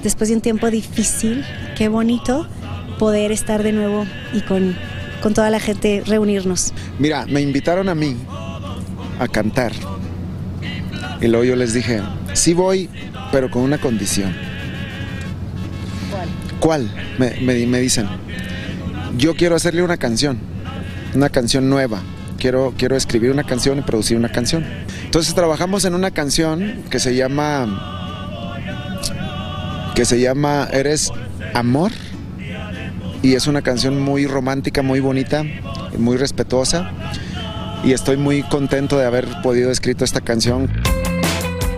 después 0.02 0.28
de 0.28 0.36
un 0.36 0.42
tiempo 0.42 0.70
difícil. 0.70 1.42
Qué 1.78 1.88
bonito 1.88 2.46
poder 2.98 3.32
estar 3.32 3.62
de 3.62 3.72
nuevo 3.72 4.04
y 4.34 4.42
con, 4.42 4.76
con 5.22 5.34
toda 5.34 5.50
la 5.50 5.60
gente 5.60 6.02
reunirnos. 6.06 6.72
Mira, 6.98 7.26
me 7.26 7.40
invitaron 7.40 7.88
a 7.88 7.94
mí 7.94 8.16
a 9.18 9.28
cantar. 9.28 9.72
Y 11.20 11.28
luego 11.28 11.44
yo 11.44 11.56
les 11.56 11.72
dije, 11.72 12.00
sí 12.32 12.52
voy, 12.54 12.88
pero 13.30 13.50
con 13.50 13.62
una 13.62 13.78
condición. 13.78 14.34
¿Cuál? 16.60 16.88
Me, 17.18 17.30
me- 17.40 17.66
me 17.66 17.80
dicen, 17.80 18.06
yo 19.16 19.34
quiero 19.34 19.56
hacerle 19.56 19.82
una 19.82 19.96
canción, 19.96 20.38
una 21.14 21.28
canción 21.28 21.68
nueva. 21.68 22.00
quiero, 22.38 22.74
quiero 22.76 22.96
escribir 22.96 23.30
una 23.30 23.44
canción 23.44 23.78
y 23.78 23.82
producir 23.82 24.16
una 24.16 24.28
canción. 24.30 24.64
Entonces 25.04 25.34
trabajamos 25.34 25.84
en 25.84 25.94
una 25.94 26.10
canción 26.10 26.82
que 26.90 26.98
se 26.98 27.14
llama 27.14 27.78
que 29.94 30.04
se 30.06 30.18
llama 30.20 30.68
Eres 30.72 31.12
Amor 31.54 31.92
y 33.22 33.34
es 33.34 33.46
una 33.46 33.62
canción 33.62 34.00
muy 34.00 34.26
romántica, 34.26 34.82
muy 34.82 35.00
bonita, 35.00 35.44
muy 35.96 36.16
respetuosa 36.16 36.92
y 37.84 37.92
estoy 37.92 38.16
muy 38.16 38.42
contento 38.42 38.98
de 38.98 39.06
haber 39.06 39.26
podido 39.42 39.70
escrito 39.70 40.04
esta 40.04 40.20
canción. 40.20 40.70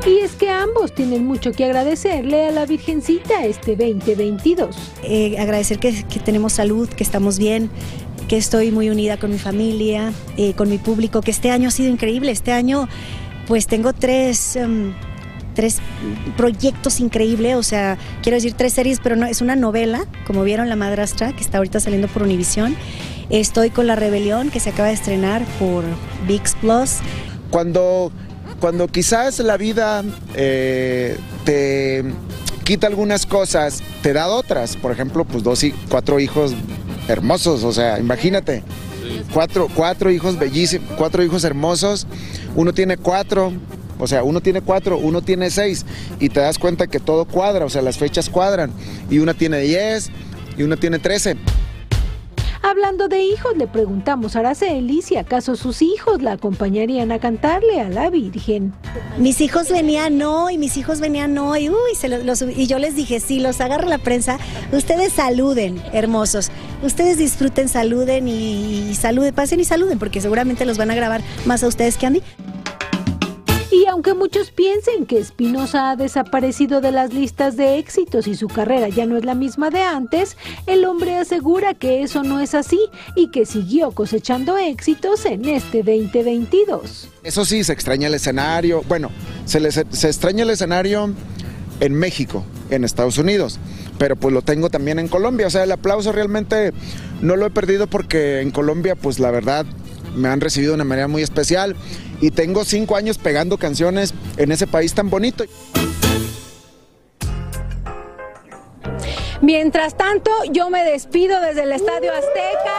Y 0.07 0.19
es 0.19 0.33
que 0.33 0.51
ambos 0.51 0.95
tienen 0.95 1.27
mucho 1.27 1.53
que 1.53 1.65
agradecerle 1.65 2.47
a 2.47 2.51
la 2.51 2.67
Virgencita 2.67 3.45
este 3.45 3.77
2022. 3.77 4.77
Eh, 5.03 5.39
agradecer 5.39 5.79
que, 5.79 6.05
que 6.05 6.21
tenemos 6.21 6.53
salud, 6.55 6.89
que 6.89 7.05
estamos 7.05 7.39
bien, 7.39 7.71
que 8.29 8.37
estoy 8.37 8.71
muy 8.71 8.91
unida 8.91 9.17
con 9.17 9.31
mi 9.31 9.39
familia, 9.39 10.13
eh, 10.37 10.53
con 10.55 10.69
mi 10.69 10.79
público, 10.79 11.23
que 11.23 11.31
este 11.31 11.51
año 11.51 11.69
ha 11.69 11.71
sido 11.71 11.91
increíble. 11.91 12.33
Este 12.33 12.53
año 12.53 12.89
pues 13.47 13.67
tengo 13.67 13.93
tres... 13.93 14.57
em, 14.57 14.93
tres 15.55 15.79
proyectos 16.37 17.01
increíbles, 17.01 17.57
o 17.57 17.63
sea, 17.63 17.99
quiero 18.23 18.37
decir 18.37 18.55
tres 18.55 18.73
series, 18.73 19.01
pero 19.01 19.17
no, 19.17 19.27
es 19.27 19.41
una 19.41 19.57
novela, 19.57 20.05
como 20.27 20.43
vieron 20.43 20.69
La 20.69 20.77
Madrastra, 20.77 21.33
que 21.33 21.43
está 21.43 21.59
ahorita 21.59 21.81
saliendo 21.81 22.09
por 22.09 22.23
Univisión. 22.23 22.77
Estoy 23.31 23.71
con 23.71 23.87
La 23.87 23.97
Rebelión, 23.97 24.51
que 24.51 24.61
se 24.61 24.71
acaba 24.71 24.89
de 24.89 24.95
estrenar 24.95 25.43
por 25.59 25.85
VIX 26.27 26.55
Plus. 26.57 26.91
Cuando, 27.51 28.13
cuando 28.61 28.89
quizás 28.89 29.39
la 29.39 29.57
vida 29.57 30.05
eh, 30.35 31.17
te 31.45 32.05
quita 32.65 32.87
algunas 32.87 33.27
cosas, 33.27 33.83
te 34.03 34.13
da 34.13 34.29
otras. 34.29 34.77
Por 34.77 34.93
ejemplo, 34.93 35.25
pues 35.25 35.43
dos 35.43 35.63
y 35.65 35.73
cuatro 35.89 36.19
hijos 36.21 36.55
hermosos, 37.09 37.65
o 37.65 37.73
sea, 37.73 37.99
imagínate. 37.99 38.63
Cuatro, 39.33 39.69
cuatro 39.75 40.11
hijos 40.11 40.39
bellísimos, 40.39 40.91
cuatro 40.97 41.23
hijos 41.23 41.45
hermosos. 41.45 42.07
Uno 42.57 42.73
tiene 42.73 42.97
cuatro, 42.97 43.53
o 43.99 44.07
sea, 44.07 44.23
uno 44.25 44.41
tiene 44.41 44.61
cuatro, 44.61 44.99
uno 44.99 45.23
tiene 45.23 45.51
seis. 45.51 45.85
Y 46.21 46.29
te 46.29 46.41
das 46.41 46.59
cuenta 46.59 46.87
que 46.87 47.01
todo 47.01 47.25
cuadra, 47.25 47.65
o 47.65 47.71
sea, 47.71 47.83
las 47.83 47.99
fechas 47.99 48.29
cuadran. 48.31 48.71
Y 49.11 49.19
una 49.19 49.35
tiene 49.35 49.59
diez 49.61 50.11
y 50.57 50.63
una 50.63 50.77
tiene 50.77 50.99
trece. 50.99 51.37
Hablando 52.63 53.09
de 53.09 53.23
hijos, 53.23 53.55
le 53.59 53.67
preguntamos 53.67 54.37
a 54.37 54.39
Araceli 54.39 55.03
si 55.03 55.17
acaso 55.19 55.55
sus 55.55 55.83
hijos 55.83 56.23
la 56.23 56.33
acompañarían 56.33 57.13
a 57.13 57.19
cantarle 57.19 57.79
a 57.83 57.91
la 57.91 58.09
Virgen. 58.09 58.73
Mis 59.19 59.43
hijos 59.43 59.69
venían 59.71 60.21
hoy, 60.23 60.57
mis 60.57 60.79
hijos 60.79 60.99
venían 60.99 61.37
hoy, 61.37 61.69
uy, 61.69 61.95
se 61.95 62.09
los- 62.09 62.25
los- 62.25 62.41
y 62.57 62.67
yo 62.67 62.79
les 62.79 62.97
dije, 62.97 63.21
si 63.21 63.39
los 63.39 63.61
agarra 63.61 63.87
la 63.87 63.99
prensa, 63.99 64.39
ustedes 64.73 65.13
saluden, 65.13 65.79
hermosos. 65.93 66.51
Ustedes 66.83 67.19
disfruten, 67.19 67.69
saluden 67.69 68.29
y, 68.29 68.89
y 68.91 68.95
saluden, 68.95 69.35
pasen 69.35 69.61
y 69.61 69.65
saluden, 69.65 69.99
porque 69.99 70.23
seguramente 70.23 70.65
los 70.65 70.79
van 70.79 70.91
a 70.91 70.95
grabar 70.95 71.21
más 71.45 71.63
a 71.65 71.69
ustedes 71.69 71.99
que 71.99 72.07
a 72.07 72.11
mí. 72.11 72.23
Y 73.75 73.87
aunque 73.87 74.15
muchos 74.15 74.53
piensen 74.53 75.05
que 75.05 75.19
Espinosa 75.19 75.91
ha 75.91 75.97
desaparecido 75.97 76.81
de 76.81 76.93
las 76.93 77.13
listas 77.13 77.57
de 77.57 77.79
éxitos 77.79 78.29
y 78.29 78.37
su 78.37 78.47
carrera 78.47 78.89
ya 78.89 79.05
no 79.05 79.17
es 79.17 79.25
la 79.25 79.35
misma 79.35 79.71
de 79.71 79.83
antes, 79.83 80.37
el 80.69 80.85
hombre 80.85 81.17
asegura 81.17 81.75
que 81.75 82.03
eso 82.05 82.23
no 82.23 82.39
es 82.39 82.55
así 82.55 82.79
y 83.17 83.33
que 83.33 83.47
siguió 83.47 83.91
cosechando 83.91 84.57
éxitos 84.59 85.25
en 85.27 85.47
este 85.49 85.79
2022. 85.79 87.09
Eso 87.25 87.45
sí, 87.45 87.65
se 87.65 87.73
extraña 87.73 88.07
el 88.07 88.15
escenario. 88.15 88.83
Bueno, 88.87 89.11
se, 89.45 89.59
les- 89.59 89.83
se 89.91 90.07
extraña 90.07 90.45
el 90.45 90.51
escenario 90.51 91.13
en 91.81 91.95
México, 91.95 92.45
en 92.71 92.85
Estados 92.85 93.19
Unidos, 93.19 93.59
pero 93.99 94.15
pues 94.15 94.33
lo 94.33 94.43
tengo 94.43 94.71
también 94.71 95.01
en 95.01 95.09
Colombia. 95.09 95.49
O 95.49 95.51
sea, 95.51 95.65
el 95.65 95.73
aplauso 95.73 96.13
realmente 96.13 96.73
no 97.23 97.35
lo 97.35 97.47
he 97.47 97.51
perdido 97.51 97.89
porque 97.89 98.41
en 98.41 98.53
Colombia, 98.53 98.95
pues 98.95 99.19
la 99.19 99.33
verdad, 99.33 99.67
me 100.15 100.29
han 100.29 100.41
recibido 100.41 100.73
de 100.73 100.77
una 100.77 100.85
manera 100.85 101.09
muy 101.09 101.23
especial 101.23 101.77
y 102.21 102.31
tengo 102.31 102.65
cinco 102.65 102.97
años 102.97 103.19
pegando 103.19 103.59
canciones 103.59 104.15
en 104.37 104.53
ese 104.53 104.67
país 104.67 104.95
tan 104.95 105.11
bonito. 105.11 105.45
Mientras 109.41 109.95
tanto, 109.95 110.31
yo 110.51 110.71
me 110.71 110.85
despido 110.85 111.39
desde 111.41 111.65
el 111.65 111.73
Estadio 111.73 112.11
Azteca, 112.13 112.77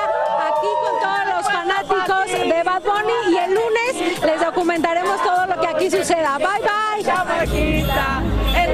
aquí 0.47 0.67
con 0.81 0.99
todos 0.99 1.35
los 1.35 1.45
fanáticos 1.45 2.31
de 2.31 2.63
Bad 2.63 2.81
Bunny 2.81 3.33
y 3.33 3.37
el 3.37 3.53
lunes 3.53 4.23
les 4.25 4.41
documentaremos 4.41 5.21
todo 5.21 5.45
lo 5.45 5.61
que 5.61 5.67
aquí 5.67 5.91
suceda. 5.91 6.39
Bye 6.39 6.47
bye. 6.61 7.03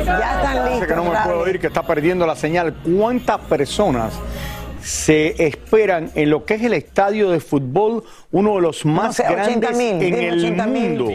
Ya 0.06 0.36
están 0.36 0.66
listos. 0.66 0.88
que 0.88 0.96
no 0.96 1.04
me 1.04 1.20
puedo 1.26 1.40
oír, 1.40 1.60
que 1.60 1.68
está 1.68 1.84
perdiendo 1.84 2.26
la 2.26 2.38
señal. 2.38 2.74
¿Cuántas 2.76 3.40
personas 3.40 4.14
se 4.84 5.46
esperan 5.48 6.12
en 6.16 6.30
lo 6.30 6.46
que 6.46 6.56
es 6.56 6.64
el 6.64 6.74
estadio 6.74 7.30
de 7.32 7.40
fútbol, 7.40 8.04
uno 8.32 8.56
de 8.56 8.62
los 8.62 8.86
más 8.86 9.06
No 9.08 9.14
sé, 9.14 9.24
80 9.24 9.44
grandes 9.46 9.78
mil, 9.78 10.02
en 10.04 10.14
el 10.16 10.40
80 10.40 10.66
mil. 10.68 10.90
mundo? 11.00 11.06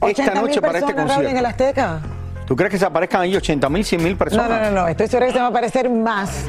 80 0.00 0.22
Esta 0.22 0.40
noche 0.40 0.60
para 0.60 0.78
este 0.78 0.92
personas, 0.94 1.16
Raúl, 1.16 1.26
en 1.26 1.36
el 1.36 1.42
concierto. 1.44 1.64
Azteca. 1.82 2.00
¿Tú 2.46 2.56
crees 2.56 2.70
que 2.72 2.78
se 2.78 2.86
aparezcan 2.86 3.20
ahí 3.20 3.36
80 3.36 3.68
mil, 3.68 3.84
100 3.84 4.02
mil 4.02 4.12
No, 4.12 4.18
personas? 4.18 4.48
no, 4.48 4.70
no, 4.70 4.80
no, 4.82 4.88
estoy 4.88 5.06
segura 5.06 5.26
que 5.26 5.34
se 5.34 5.38
va 5.38 5.44
a 5.44 5.48
aparecer 5.48 5.90
más. 5.90 6.46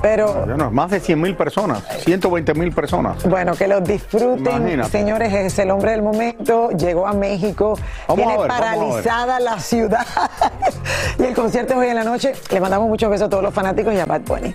Pero 0.00 0.32
Bueno, 0.46 0.70
más 0.70 0.92
de 0.92 1.00
100 1.00 1.20
mil 1.20 1.34
personas, 1.34 1.82
120 2.04 2.54
mil 2.54 2.70
personas. 2.70 3.24
bueno, 3.28 3.54
que 3.56 3.66
lo 3.66 3.80
disfruten, 3.80 4.46
Imagínate. 4.58 4.90
señores, 4.90 5.32
es 5.34 5.58
el 5.58 5.72
hombre 5.72 5.90
del 5.90 6.02
momento, 6.02 6.70
llegó 6.70 7.04
a 7.04 7.14
México, 7.14 7.76
Vamos 8.06 8.16
tiene 8.24 8.34
a 8.34 8.38
ver. 8.42 8.48
paralizada 8.48 9.40
la 9.40 9.58
ciudad. 9.58 10.06
y 11.18 11.24
el 11.24 11.34
concierto 11.34 11.72
es 11.72 11.78
hoy 11.80 11.88
en 11.88 11.96
la 11.96 12.04
noche. 12.04 12.32
Le 12.52 12.60
mandamos 12.60 12.88
muchos 12.88 13.10
besos 13.10 13.26
a 13.26 13.30
todos 13.30 13.42
los 13.42 13.52
fanáticos 13.52 13.92
y 13.92 13.98
a 13.98 14.04
Bad 14.06 14.20
Bunny. 14.20 14.54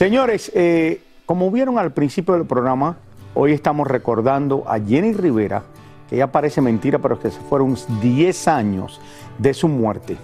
Señores, 0.00 0.50
eh, 0.54 1.02
como 1.26 1.50
vieron 1.50 1.78
al 1.78 1.92
principio 1.92 2.32
del 2.32 2.46
programa, 2.46 2.96
hoy 3.34 3.52
estamos 3.52 3.86
recordando 3.86 4.64
a 4.66 4.80
Jenny 4.80 5.12
Rivera, 5.12 5.62
que 6.08 6.16
ya 6.16 6.32
parece 6.32 6.62
mentira, 6.62 6.98
pero 6.98 7.20
que 7.20 7.30
se 7.30 7.38
fueron 7.38 7.76
10 8.00 8.48
años 8.48 8.98
de 9.36 9.52
su 9.52 9.68
muerte. 9.68 10.16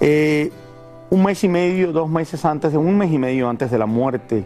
Eh, 0.00 0.52
un 1.08 1.24
mes 1.24 1.42
y 1.44 1.48
medio, 1.48 1.92
dos 1.92 2.10
meses 2.10 2.44
antes, 2.44 2.72
de 2.72 2.76
un 2.76 2.98
mes 2.98 3.10
y 3.10 3.16
medio 3.16 3.48
antes 3.48 3.70
de 3.70 3.78
la 3.78 3.86
muerte, 3.86 4.44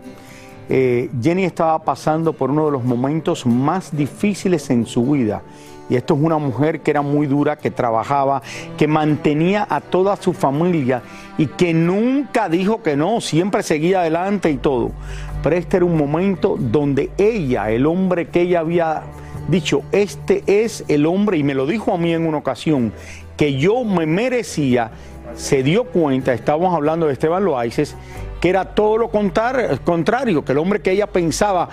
eh, 0.68 1.10
Jenny 1.20 1.46
estaba 1.46 1.80
pasando 1.80 2.32
por 2.32 2.52
uno 2.52 2.66
de 2.66 2.70
los 2.70 2.84
momentos 2.84 3.46
más 3.46 3.96
difíciles 3.96 4.70
en 4.70 4.86
su 4.86 5.04
vida. 5.04 5.42
Y 5.90 5.97
esto 5.97 6.14
es 6.14 6.20
una 6.23 6.38
mujer 6.38 6.80
que 6.80 6.92
era 6.92 7.02
muy 7.02 7.26
dura, 7.26 7.56
que 7.56 7.73
trabajaba, 7.73 8.42
que 8.78 8.87
mantenía 8.87 9.66
a 9.68 9.80
toda 9.80 10.16
su 10.16 10.32
familia 10.32 11.02
y 11.37 11.47
que 11.47 11.75
nunca 11.75 12.49
dijo 12.49 12.80
que 12.82 12.97
no, 12.97 13.20
siempre 13.20 13.64
seguía 13.64 14.00
adelante 14.00 14.50
y 14.50 14.56
todo. 14.56 14.92
Pero 15.42 15.56
este 15.56 15.78
era 15.78 15.87
un 15.87 15.97
momento 15.97 16.56
donde 16.59 17.11
ella, 17.18 17.70
el 17.70 17.87
hombre 17.87 18.28
que 18.28 18.42
ella 18.42 18.61
había 18.61 19.02
dicho, 19.49 19.82
este 19.90 20.44
es 20.47 20.85
el 20.87 21.06
hombre, 21.06 21.38
y 21.38 21.42
me 21.42 21.54
lo 21.54 21.66
dijo 21.66 21.92
a 21.92 21.99
mí 21.99 22.14
en 22.14 22.25
una 22.25 22.38
ocasión, 22.38 22.92
que 23.37 23.54
yo 23.54 23.82
me 23.85 24.06
merecía, 24.06 24.92
se 25.35 25.64
dio 25.64 25.85
cuenta, 25.85 26.32
estábamos 26.32 26.73
hablando 26.75 27.06
de 27.06 27.14
Esteban 27.14 27.44
Loaices, 27.44 27.97
que 28.40 28.49
era 28.49 28.64
todo 28.64 28.97
lo 28.97 29.11
contrario, 29.11 30.44
que 30.44 30.52
el 30.52 30.59
hombre 30.59 30.80
que 30.80 30.92
ella 30.92 31.06
pensaba 31.06 31.68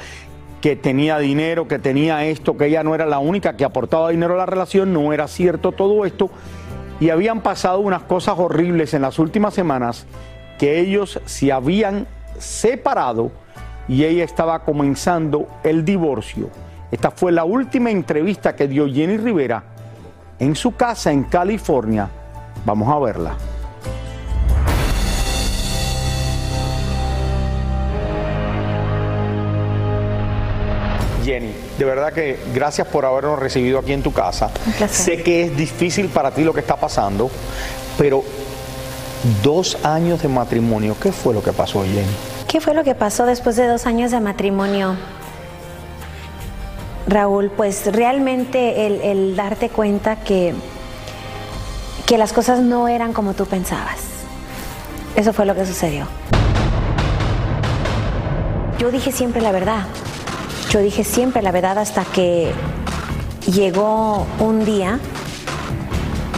que 0.68 0.76
tenía 0.76 1.18
dinero, 1.18 1.66
que 1.66 1.80
tenía 1.80 2.26
esto, 2.26 2.58
que 2.58 2.66
ella 2.66 2.84
no 2.84 2.94
era 2.94 3.06
la 3.06 3.20
única 3.20 3.56
que 3.56 3.64
aportaba 3.64 4.10
dinero 4.10 4.34
a 4.34 4.38
la 4.40 4.46
relación, 4.46 4.92
no 4.92 5.14
era 5.14 5.30
cierto 5.30 5.72
todo 5.72 6.04
esto. 6.04 6.30
Y 7.00 7.10
habían 7.10 7.40
pasado 7.40 7.80
unas 7.80 8.04
cosas 8.04 8.36
horribles 8.38 8.94
en 8.94 9.04
las 9.04 9.18
últimas 9.18 9.54
semanas, 9.54 10.06
que 10.60 10.82
ellos 10.82 11.22
se 11.24 11.54
habían 11.54 12.06
separado 12.38 13.32
y 13.88 14.04
ella 14.04 14.26
estaba 14.26 14.66
comenzando 14.66 15.48
el 15.64 15.86
divorcio. 15.86 16.50
Esta 16.92 17.12
fue 17.12 17.32
la 17.32 17.46
última 17.46 17.90
entrevista 17.90 18.54
que 18.54 18.68
dio 18.68 18.88
Jenny 18.94 19.16
Rivera 19.16 19.64
en 20.38 20.54
su 20.54 20.76
casa 20.76 21.14
en 21.14 21.24
California. 21.24 22.10
Vamos 22.66 22.94
a 22.94 23.00
verla. 23.00 23.38
Jenny, 31.28 31.54
de 31.78 31.84
verdad 31.84 32.14
que 32.14 32.40
gracias 32.54 32.88
por 32.88 33.06
habernos 33.06 33.38
recibido 33.38 33.80
aquí 33.80 33.92
en 33.92 34.02
tu 34.02 34.14
casa. 34.14 34.50
Sé 34.90 35.24
que 35.24 35.44
es 35.44 35.58
difícil 35.58 36.08
para 36.08 36.32
ti 36.32 36.46
lo 36.46 36.54
que 36.54 36.62
está 36.62 36.78
pasando, 36.78 37.30
pero 37.98 38.24
dos 39.44 39.78
años 39.84 40.22
de 40.22 40.30
matrimonio, 40.30 40.96
¿qué 41.02 41.12
fue 41.12 41.34
lo 41.34 41.44
que 41.44 41.52
pasó, 41.52 41.84
Jenny? 41.84 42.08
¿Qué 42.48 42.62
fue 42.62 42.74
lo 42.74 42.86
que 42.86 42.96
pasó 42.96 43.26
después 43.26 43.58
de 43.58 43.68
dos 43.68 43.86
años 43.86 44.12
de 44.12 44.22
matrimonio? 44.22 44.96
Raúl, 47.10 47.52
pues 47.52 47.92
realmente 47.92 48.88
el, 48.88 49.02
el 49.02 49.36
darte 49.36 49.68
cuenta 49.68 50.16
que, 50.16 50.54
que 52.06 52.18
las 52.18 52.32
cosas 52.32 52.62
no 52.62 52.88
eran 52.88 53.12
como 53.12 53.34
tú 53.34 53.46
pensabas. 53.46 53.98
Eso 55.18 55.34
fue 55.34 55.46
lo 55.46 55.56
que 55.56 55.66
sucedió. 55.66 56.08
Yo 58.80 58.92
dije 58.92 59.12
siempre 59.12 59.42
la 59.42 59.52
verdad. 59.52 59.88
Yo 60.70 60.82
dije 60.82 61.04
siempre 61.04 61.42
la 61.42 61.52
verdad 61.52 61.78
hasta 61.78 62.04
que 62.04 62.52
llegó 63.52 64.26
un 64.40 64.66
día, 64.66 65.00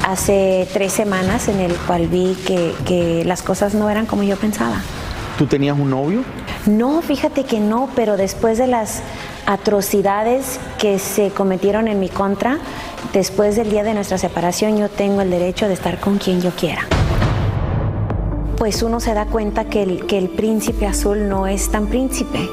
hace 0.07 0.67
tres 0.71 0.93
semanas, 0.93 1.47
en 1.47 1.59
el 1.59 1.73
cual 1.75 2.07
vi 2.07 2.35
que, 2.45 2.73
que 2.85 3.23
las 3.25 3.41
cosas 3.41 3.73
no 3.73 3.89
eran 3.89 4.05
como 4.05 4.21
yo 4.23 4.35
pensaba. 4.35 4.81
¿Tú 5.37 5.47
tenías 5.47 5.77
un 5.77 5.89
novio? 5.89 6.23
No, 6.67 7.01
fíjate 7.01 7.43
que 7.43 7.59
no, 7.59 7.89
pero 7.95 8.17
después 8.17 8.57
de 8.59 8.67
las 8.67 9.01
atrocidades 9.47 10.59
que 10.77 10.99
se 10.99 11.31
cometieron 11.31 11.87
en 11.87 11.99
mi 11.99 12.09
contra, 12.09 12.59
después 13.13 13.55
del 13.55 13.71
día 13.71 13.83
de 13.83 13.95
nuestra 13.95 14.19
separación, 14.19 14.77
yo 14.77 14.89
tengo 14.89 15.21
el 15.21 15.31
derecho 15.31 15.67
de 15.67 15.73
estar 15.73 15.99
con 15.99 16.19
quien 16.19 16.39
yo 16.41 16.51
quiera. 16.51 16.81
Pues 18.57 18.83
uno 18.83 18.99
se 18.99 19.13
da 19.13 19.25
cuenta 19.25 19.65
que 19.65 19.81
el, 19.81 20.05
que 20.05 20.19
el 20.19 20.29
príncipe 20.29 20.85
azul 20.85 21.27
no 21.29 21.47
es 21.47 21.71
tan 21.71 21.87
príncipe. 21.87 22.47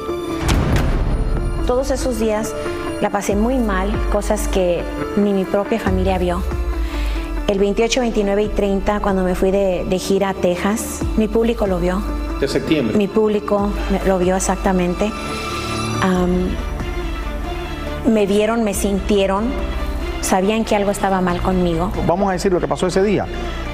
Todos 1.67 1.91
esos 1.91 2.17
días 2.17 2.55
la 3.01 3.09
pasé 3.09 3.35
muy 3.35 3.57
mal, 3.57 3.91
cosas 4.09 4.47
que 4.47 4.81
ni 5.17 5.33
mi 5.33 5.43
propia 5.43 5.77
familia 5.81 6.17
vio. 6.17 6.41
El 7.47 7.59
28, 7.59 7.99
29 7.99 8.43
y 8.43 8.47
30, 8.47 9.01
cuando 9.01 9.23
me 9.25 9.35
fui 9.35 9.51
de, 9.51 9.85
de 9.87 9.99
gira 9.99 10.29
a 10.29 10.33
Texas, 10.33 11.01
mi 11.17 11.27
público 11.27 11.67
lo 11.67 11.79
vio. 11.79 12.01
De 12.39 12.47
septiembre. 12.47 12.95
Mi 12.97 13.09
público 13.09 13.69
lo 14.05 14.17
vio 14.17 14.37
exactamente. 14.37 15.11
Am, 16.01 16.47
me 18.09 18.25
vieron, 18.25 18.63
me 18.63 18.73
sintieron, 18.73 19.47
sabían 20.21 20.63
que 20.63 20.73
algo 20.73 20.91
estaba 20.91 21.19
mal 21.19 21.41
conmigo. 21.41 21.91
Vamos 22.07 22.29
a 22.29 22.31
decir 22.31 22.53
lo 22.53 22.61
que 22.61 22.67
pasó 22.69 22.87
ese 22.87 23.03
día. 23.03 23.25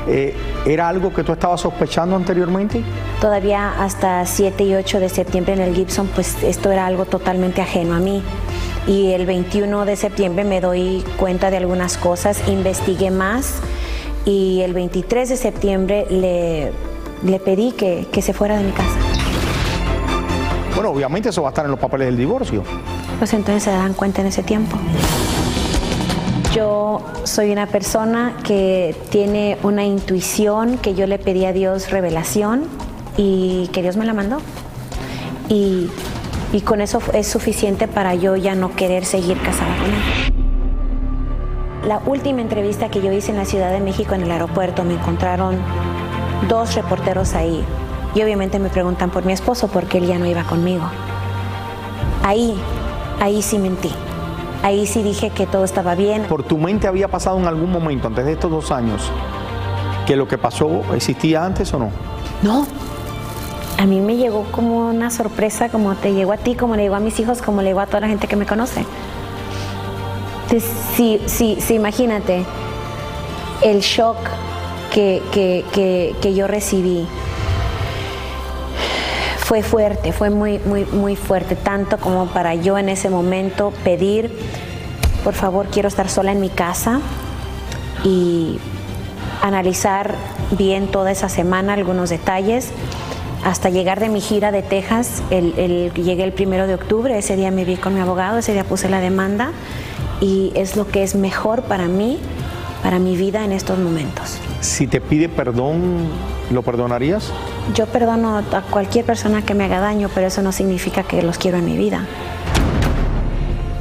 Eh, 0.08 0.36
¿Era 0.66 0.90
algo 0.90 1.14
que 1.14 1.24
tú 1.24 1.34
estabas 1.34 1.62
sospechando 1.62 2.16
anteriormente? 2.16 2.84
Todavía 3.22 3.82
hasta 3.82 4.26
7 4.26 4.64
y 4.64 4.76
8 4.76 5.00
de 5.00 5.10
septiembre 5.10 5.54
en 5.54 5.62
el 5.62 5.76
Gibson, 5.76 6.08
pues 6.08 6.42
esto 6.44 6.72
era 6.72 6.86
algo 6.86 7.06
totalmente 7.06 7.62
ajeno 7.62 7.96
a 7.96 8.00
mí. 8.00 8.22
Y 8.86 9.12
el 9.14 9.26
21 9.26 9.86
de 9.86 9.96
septiembre 9.96 10.44
me 10.44 10.60
doy 10.60 11.04
cuenta 11.18 11.50
de 11.50 11.58
algunas 11.58 11.98
cosas, 11.98 12.48
investigué 12.48 13.12
más 13.12 13.60
y 14.26 14.62
el 14.62 14.74
23 14.74 15.30
de 15.30 15.38
septiembre 15.38 16.06
le, 16.10 16.72
le 17.24 17.40
pedí 17.40 17.72
que, 17.72 18.08
que 18.12 18.22
se 18.22 18.34
fuera 18.34 18.58
de 18.58 18.64
mi 18.64 18.72
casa. 18.72 18.98
Bueno, 20.76 20.90
obviamente 20.90 21.30
eso 21.30 21.44
va 21.44 21.50
a 21.50 21.52
estar 21.52 21.66
en 21.66 21.72
los 21.72 21.80
papeles 21.80 22.08
del 22.08 22.18
divorcio. 22.18 22.64
Pues 23.20 23.34
entonces 23.34 23.64
se 23.64 23.72
dan 23.72 23.94
cuenta 23.94 24.22
en 24.22 24.28
ese 24.28 24.44
tiempo. 24.44 24.76
Yo 26.54 27.02
soy 27.24 27.52
una 27.52 27.66
persona 27.66 28.38
que 28.44 28.96
tiene 29.10 29.58
una 29.64 29.86
intuición, 29.86 30.78
que 30.78 30.94
yo 30.94 31.08
le 31.08 31.18
pedí 31.18 31.46
a 31.46 31.52
Dios 31.52 31.90
revelación 31.90 32.66
y 33.18 33.70
que 33.74 33.82
Dios 33.82 33.98
me 33.98 34.06
la 34.06 34.14
mandó. 34.14 34.38
Y, 35.50 35.90
y 36.52 36.62
con 36.62 36.82
eso 36.82 37.02
es 37.14 37.26
suficiente 37.26 37.88
para 37.88 38.14
yo 38.14 38.36
ya 38.36 38.54
no 38.54 38.76
querer 38.76 39.04
seguir 39.04 39.42
casada 39.42 39.76
con 39.78 39.88
él. 39.88 40.34
La 41.88 42.02
última 42.06 42.42
entrevista 42.42 42.90
que 42.90 43.02
yo 43.02 43.12
hice 43.12 43.32
en 43.32 43.38
la 43.38 43.46
Ciudad 43.46 43.72
de 43.72 43.80
México 43.80 44.14
en 44.14 44.22
el 44.22 44.30
aeropuerto 44.30 44.84
me 44.84 44.94
encontraron 44.94 45.58
dos 46.48 46.76
reporteros 46.76 47.34
ahí 47.34 47.64
y 48.14 48.22
obviamente 48.22 48.60
me 48.60 48.70
preguntan 48.70 49.10
por 49.10 49.26
mi 49.26 49.34
esposo 49.34 49.70
porque 49.70 49.98
él 49.98 50.06
ya 50.06 50.20
no 50.20 50.28
iba 50.28 50.44
conmigo. 50.44 50.84
Ahí, 52.24 52.56
ahí 53.20 53.42
sí 53.42 53.58
mentí. 53.58 53.90
Ahí 54.64 54.88
sí 54.88 55.04
dije 55.04 55.30
que 55.30 55.46
todo 55.46 55.66
estaba 55.66 55.94
bien. 55.94 56.24
¿Por 56.24 56.42
tu 56.44 56.58
mente 56.58 56.88
había 56.88 57.08
pasado 57.10 57.38
en 57.38 57.46
algún 57.48 57.72
momento, 57.72 58.08
antes 58.08 58.26
de 58.26 58.32
estos 58.32 58.50
dos 58.50 58.72
años, 58.72 59.02
que 60.08 60.16
lo 60.16 60.28
que 60.28 60.38
pasó 60.38 60.82
existía 60.96 61.46
antes 61.46 61.74
o 61.74 61.80
no? 61.80 61.90
No. 62.42 62.66
A 63.78 63.86
mí 63.86 64.00
me 64.00 64.16
llegó 64.16 64.44
como 64.52 64.88
una 64.88 65.10
sorpresa, 65.12 65.68
como 65.70 65.94
te 65.96 66.14
llegó 66.14 66.32
a 66.32 66.38
ti, 66.38 66.56
como 66.56 66.76
le 66.78 66.84
llegó 66.84 66.96
a 66.96 67.00
mis 67.02 67.20
hijos, 67.20 67.42
como 67.42 67.62
le 67.62 67.70
llegó 67.70 67.82
a 67.82 67.88
toda 67.88 68.00
la 68.02 68.08
gente 68.08 68.28
que 68.28 68.38
me 68.38 68.46
conoce. 68.46 68.86
Entonces, 70.44 70.70
sí, 70.96 71.20
sí, 71.26 71.58
sí, 71.60 71.74
imagínate 71.76 72.46
el 73.64 73.80
shock 73.82 74.18
que, 74.94 75.22
que- 75.34 75.66
que- 75.74 76.16
que 76.22 76.34
yo 76.34 76.48
recibí. 76.48 77.06
Fue 79.46 79.62
fuerte, 79.62 80.14
fue 80.14 80.30
muy, 80.30 80.60
muy, 80.60 80.86
muy 80.86 81.16
fuerte, 81.16 81.56
tanto 81.56 81.98
como 81.98 82.28
para 82.28 82.56
yo 82.56 82.78
en 82.78 82.90
ese 82.90 83.10
momento 83.10 83.72
pedir, 83.84 84.32
por 85.24 85.34
favor, 85.34 85.68
quiero 85.68 85.88
estar 85.90 86.10
sola 86.10 86.32
en 86.32 86.40
mi 86.40 86.50
casa 86.50 87.02
y 88.04 88.58
analizar 89.42 90.16
bien 90.58 90.88
toda 90.88 91.12
esa 91.12 91.28
semana 91.30 91.74
algunos 91.74 92.10
detalles 92.10 92.70
hasta 93.44 93.70
llegar 93.70 94.00
de 94.00 94.08
mi 94.08 94.22
gira 94.22 94.52
de 94.52 94.62
Texas. 94.62 95.22
El, 95.30 95.54
el- 95.60 95.94
llegué 95.94 96.24
el 96.24 96.32
primero 96.32 96.66
de 96.66 96.76
octubre, 96.76 97.18
ese 97.18 97.36
día 97.36 97.52
me 97.52 97.66
vi 97.66 97.76
con 97.76 97.94
mi 97.94 98.00
abogado, 98.00 98.38
ese 98.38 98.54
día 98.54 98.64
puse 98.64 98.88
la 98.90 99.02
demanda 99.02 99.52
y 100.22 100.54
es 100.56 100.78
lo 100.78 100.88
que 100.88 101.04
es 101.04 101.16
mejor 101.16 101.64
para 101.64 101.88
mí, 101.88 102.18
para 102.82 102.98
mi 103.00 103.18
vida 103.18 103.44
en 103.44 103.52
estos 103.52 103.78
momentos. 103.78 104.38
Si 104.64 104.88
te 104.88 105.02
pide 105.02 105.28
perdón, 105.28 106.08
¿lo 106.50 106.62
perdonarías? 106.62 107.34
Yo 107.76 107.86
perdono 107.86 108.38
a 108.38 108.62
cualquier 108.72 109.04
persona 109.04 109.42
que 109.42 109.54
me 109.54 109.66
haga 109.66 109.82
daño, 109.82 110.10
pero 110.16 110.28
eso 110.28 110.42
no 110.42 110.54
significa 110.54 111.04
que 111.04 111.22
los 111.22 111.38
quiero 111.38 111.58
en 111.58 111.66
mi 111.66 111.76
vida. 111.76 112.06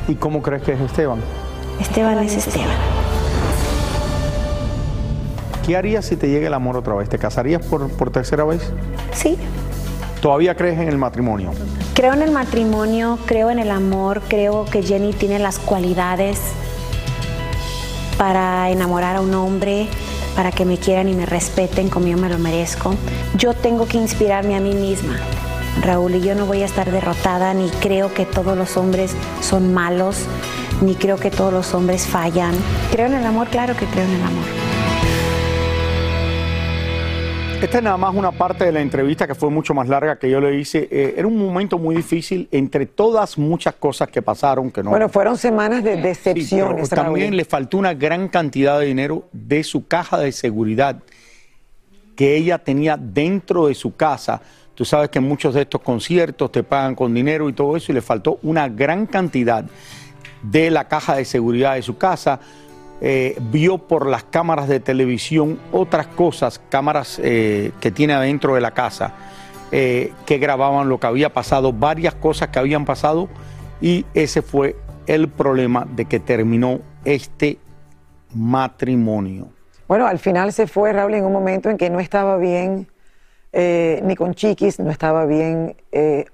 ¿Y 0.09 0.17
cómo 0.17 0.43
crees 0.43 0.65
que 0.65 0.73
es 0.73 0.81
Esteban? 0.81 1.21
Esteban 1.81 2.19
es 2.19 2.37
Esteban. 2.37 2.67
¿Qué 5.65 5.77
harías 5.77 6.05
si 6.05 6.17
te 6.17 6.29
llega 6.29 6.49
el 6.49 6.55
amor 6.55 6.77
otra 6.77 6.95
vez? 6.95 7.09
¿Te 7.09 7.17
casarías 7.17 7.65
por, 7.65 7.89
por 7.89 8.11
tercera 8.11 8.43
vez? 8.43 8.69
Sí. 9.13 9.39
¿Todavía 10.21 10.57
crees 10.57 10.81
en 10.81 10.89
el 10.89 10.99
matrimonio? 10.99 11.53
Creo 11.95 12.13
en 12.13 12.23
el 12.23 12.33
matrimonio, 12.33 13.21
creo 13.27 13.53
en 13.53 13.61
el 13.61 13.71
amor, 13.71 14.21
creo 14.27 14.65
que 14.65 14.83
Jenny 14.83 15.13
tiene 15.13 15.39
las 15.39 15.61
cualidades 15.61 16.41
para 18.19 18.69
enamorar 18.71 19.15
a 19.15 19.21
un 19.21 19.33
hombre, 19.35 19.87
para 20.35 20.53
que 20.53 20.65
me 20.65 20.79
quieran 20.79 21.09
y 21.09 21.15
me 21.15 21.27
respeten 21.27 21.89
como 21.89 22.07
yo 22.07 22.17
me 22.17 22.29
lo 22.29 22.39
merezco. 22.39 22.95
Yo 23.37 23.55
tengo 23.55 23.87
que 23.87 23.99
inspirarme 23.99 24.57
a 24.57 24.61
mí 24.61 24.75
misma, 24.75 25.19
Raúl, 25.83 26.15
y 26.15 26.21
yo 26.21 26.35
no 26.35 26.47
voy 26.47 26.63
a 26.63 26.67
estar 26.67 26.91
derrotada, 26.91 27.55
ni 27.55 27.69
creo 27.71 28.13
que 28.13 28.27
todos 28.27 28.57
los 28.57 28.77
hombres 28.77 29.15
son 29.41 29.73
malos, 29.73 30.27
ni 30.81 30.95
creo 30.95 31.17
que 31.17 31.31
todos 31.31 31.53
los 31.53 31.75
hombres 31.75 32.07
fallan. 32.07 32.55
Creo 32.91 33.07
en 33.07 33.15
el 33.15 33.27
amor, 33.27 33.49
claro 33.49 33.77
que 33.77 33.87
creo 33.87 34.05
en 34.05 34.13
el 34.13 34.23
amor. 34.23 34.62
Esta 37.63 37.79
es 37.79 37.85
nada 37.85 37.97
más 37.97 38.13
una 38.13 38.33
parte 38.33 38.65
de 38.65 38.73
la 38.73 38.81
entrevista 38.81 39.25
que 39.27 39.37
fue 39.37 39.49
mucho 39.49 39.73
más 39.73 39.89
larga 39.89 40.19
que 40.19 40.29
yo 40.29 40.41
le 40.41 40.59
hice. 40.59 40.89
Eh, 40.91 41.15
era 41.17 41.29
un 41.29 41.39
momento 41.39 41.79
muy 41.79 41.95
difícil 41.95 42.49
entre 42.51 42.87
todas 42.87 43.39
muchas 43.39 43.75
cosas 43.77 44.09
que 44.09 44.21
pasaron 44.21 44.71
que 44.73 44.83
no. 44.83 44.91
Bueno, 44.91 45.09
fueron 45.09 45.39
semanas 45.39 45.85
de 45.85 45.95
Sí, 45.97 46.03
decepciones. 46.03 46.89
también 46.91 47.29
Raúl. 47.29 47.37
le 47.37 47.45
faltó 47.45 47.79
una 47.79 47.95
gran 47.95 48.27
cantidad 48.29 48.81
de 48.81 48.87
dinero 48.87 49.29
de 49.33 49.63
su 49.63 49.87
caja 49.87 50.19
de 50.19 50.33
seguridad 50.33 50.97
que 52.17 52.37
ella 52.37 52.59
tenía 52.59 52.97
dentro 52.97 53.69
de 53.69 53.75
su 53.75 53.95
casa. 53.95 54.43
Tú 54.75 54.85
sabes 54.85 55.11
que 55.11 55.21
muchos 55.21 55.55
de 55.55 55.63
estos 55.63 55.83
conciertos 55.83 56.51
te 56.51 56.65
pagan 56.65 56.97
con 56.97 57.15
dinero 57.15 57.49
y 57.49 57.53
todo 57.53 57.77
eso, 57.77 57.93
y 57.93 57.95
le 57.95 58.03
faltó 58.03 58.41
una 58.43 58.69
gran 58.69 59.07
cantidad 59.07 59.65
de 60.43 60.71
la 60.73 60.89
caja 60.89 61.15
de 61.15 61.25
seguridad 61.25 61.77
de 61.77 61.83
su 61.83 61.97
casa. 61.97 62.41
Eh, 63.05 63.37
vio 63.51 63.79
por 63.79 64.07
las 64.07 64.23
cámaras 64.23 64.69
de 64.69 64.79
televisión 64.79 65.59
otras 65.73 66.07
cosas, 66.07 66.61
cámaras 66.69 67.21
eh, 67.21 67.73
que 67.81 67.91
tiene 67.91 68.13
adentro 68.13 68.55
de 68.55 68.61
la 68.61 68.71
casa, 68.71 69.15
eh, 69.73 70.13
que 70.25 70.39
grababan 70.39 70.89
lo 70.89 71.01
que 71.01 71.09
había 71.09 71.33
pasado, 71.33 71.73
varias 71.73 72.15
cosas 72.15 72.51
que 72.51 72.61
habían 72.61 72.85
pasado, 72.85 73.29
y 73.81 74.07
ese 74.15 74.41
fue 74.41 74.77
el 75.09 75.29
problema 75.29 75.85
de 75.97 76.05
que 76.05 76.21
terminó 76.21 76.79
este 77.05 77.59
matrimonio. 78.35 79.49
Bueno, 79.89 80.07
al 80.07 80.21
final 80.21 80.53
se 80.53 80.69
fue 80.69 80.93
Raúl 80.93 81.15
en 81.15 81.25
un 81.25 81.33
momento 81.33 81.71
en 81.71 81.79
que 81.79 81.91
no 81.91 81.99
estaba 81.99 82.37
bien 82.37 82.87
ni 83.53 84.15
con 84.15 84.33
Chiquis, 84.33 84.79
no 84.79 84.93
estaba 84.93 85.27
bien, 85.27 85.75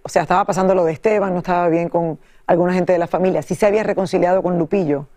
o 0.03 0.09
sea, 0.09 0.23
estaba 0.23 0.45
pasando 0.45 0.75
lo 0.75 0.85
de 0.85 0.93
Esteban, 0.93 1.33
no 1.33 1.39
estaba 1.39 1.69
bien 1.69 1.89
con 1.89 2.21
alguna 2.47 2.75
gente 2.75 2.93
de 2.93 2.99
la 2.99 3.07
familia. 3.07 3.41
Sí 3.41 3.55
se 3.55 3.65
había 3.65 3.85
reconciliado 3.85 4.43
con 4.43 4.59
Lupillo. 4.59 5.09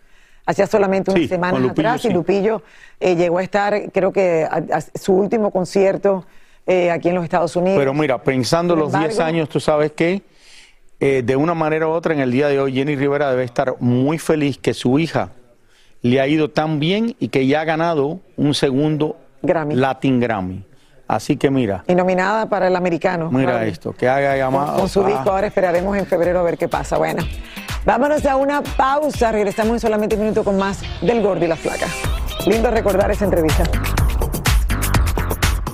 Hacía 0.46 0.68
solamente 0.68 1.12
unas 1.12 1.24
Sí, 1.24 1.28
semanas 1.30 1.54
con 1.54 1.64
Lupillo, 1.64 1.90
atrás 1.90 2.06
y. 2.06 2.10
Lupillo 2.10 2.62
eh, 3.00 3.16
llegó 3.16 3.38
a 3.38 3.44
estar, 3.44 3.92
creo 3.92 4.12
que 4.12 4.46
a, 4.50 4.78
a 4.78 4.82
su 4.82 5.14
último 5.14 5.52
concierto 5.52 6.26
eh, 6.66 6.90
aquí 6.92 7.10
en 7.10 7.16
los 7.16 7.24
Estados 7.24 7.56
Unidos. 7.56 7.78
Pero 7.80 7.94
mira, 7.94 8.22
pensando 8.22 8.74
Sin 8.74 8.80
los 8.84 8.92
10 8.92 9.04
embargo- 9.12 9.24
años, 9.24 9.50
tú 9.50 9.60
sabes 9.60 9.92
que 9.92 10.22
eh, 11.00 11.22
de 11.26 11.36
una 11.36 11.54
manera 11.54 11.88
u 11.88 11.92
otra 11.92 12.14
en 12.14 12.20
el 12.20 12.32
día 12.32 12.48
de 12.48 12.60
hoy 12.60 12.74
Jenny 12.74 12.96
Rivera 12.96 13.30
debe 13.32 13.44
estar 13.44 13.76
muy 13.80 14.18
feliz 14.20 14.58
que 14.58 14.74
su 14.74 15.00
hija 15.00 15.30
le 16.02 16.20
ha 16.20 16.28
ido 16.28 16.50
tan 16.50 16.80
bien 16.80 17.16
y 17.20 17.30
que 17.30 17.46
ya 17.48 17.62
ha 17.62 17.64
ganado 17.66 18.20
un 18.38 18.54
segundo 18.54 19.18
Latin 19.44 20.20
Grammy. 20.20 20.64
Así 21.08 21.36
que 21.36 21.52
mira, 21.52 21.84
Y 21.88 21.94
nominada 21.96 22.48
para 22.48 22.68
el 22.68 22.76
americano. 22.76 23.30
mira 23.32 23.66
esto, 23.66 23.92
que 23.94 24.08
haga 24.08 24.30
Con, 24.32 24.38
llamado. 24.40 24.80
con 24.80 24.90
su 24.90 25.02
Ah. 25.04 25.08
disco, 25.08 25.30
ahora 25.32 25.48
esperaremos 25.48 25.98
en 25.98 26.06
febrero 26.06 26.40
a 26.40 26.44
ver 26.44 26.58
qué 26.58 26.68
pasa. 26.70 26.98
Bueno, 26.98 27.22
vámonos 27.86 28.26
a 28.26 28.36
una 28.36 28.62
pausa. 28.62 29.32
Regresamos 29.32 29.74
en 29.74 29.80
solamente 29.80 30.16
un 30.16 30.22
minuto 30.22 30.44
con 30.44 30.58
más 30.58 30.82
del 31.02 31.22
Gordo 31.22 31.46
y 31.46 31.48
la 31.48 31.56
Flaca. 31.56 31.88
Lindo 32.46 32.72
recordar 32.72 33.12
esa 33.12 33.26
entrevista. 33.26 33.64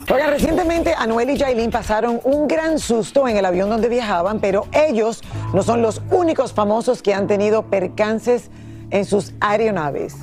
Oigan, 0.09 0.29
recientemente 0.29 0.93
Anuel 0.97 1.29
y 1.31 1.37
Jailin 1.37 1.69
pasaron 1.69 2.21
un 2.23 2.47
gran 2.47 2.79
susto 2.79 3.27
en 3.27 3.35
el 3.35 3.45
avión 3.45 3.69
donde 3.69 3.89
viajaban, 3.89 4.39
pero 4.39 4.65
ellos 4.71 5.21
no 5.53 5.63
son 5.63 5.81
los 5.81 6.01
únicos 6.11 6.53
famosos 6.53 7.01
que 7.01 7.13
han 7.13 7.27
tenido 7.27 7.63
percances 7.63 8.49
en 8.89 9.03
sus 9.03 9.33
aeronaves. 9.41 10.15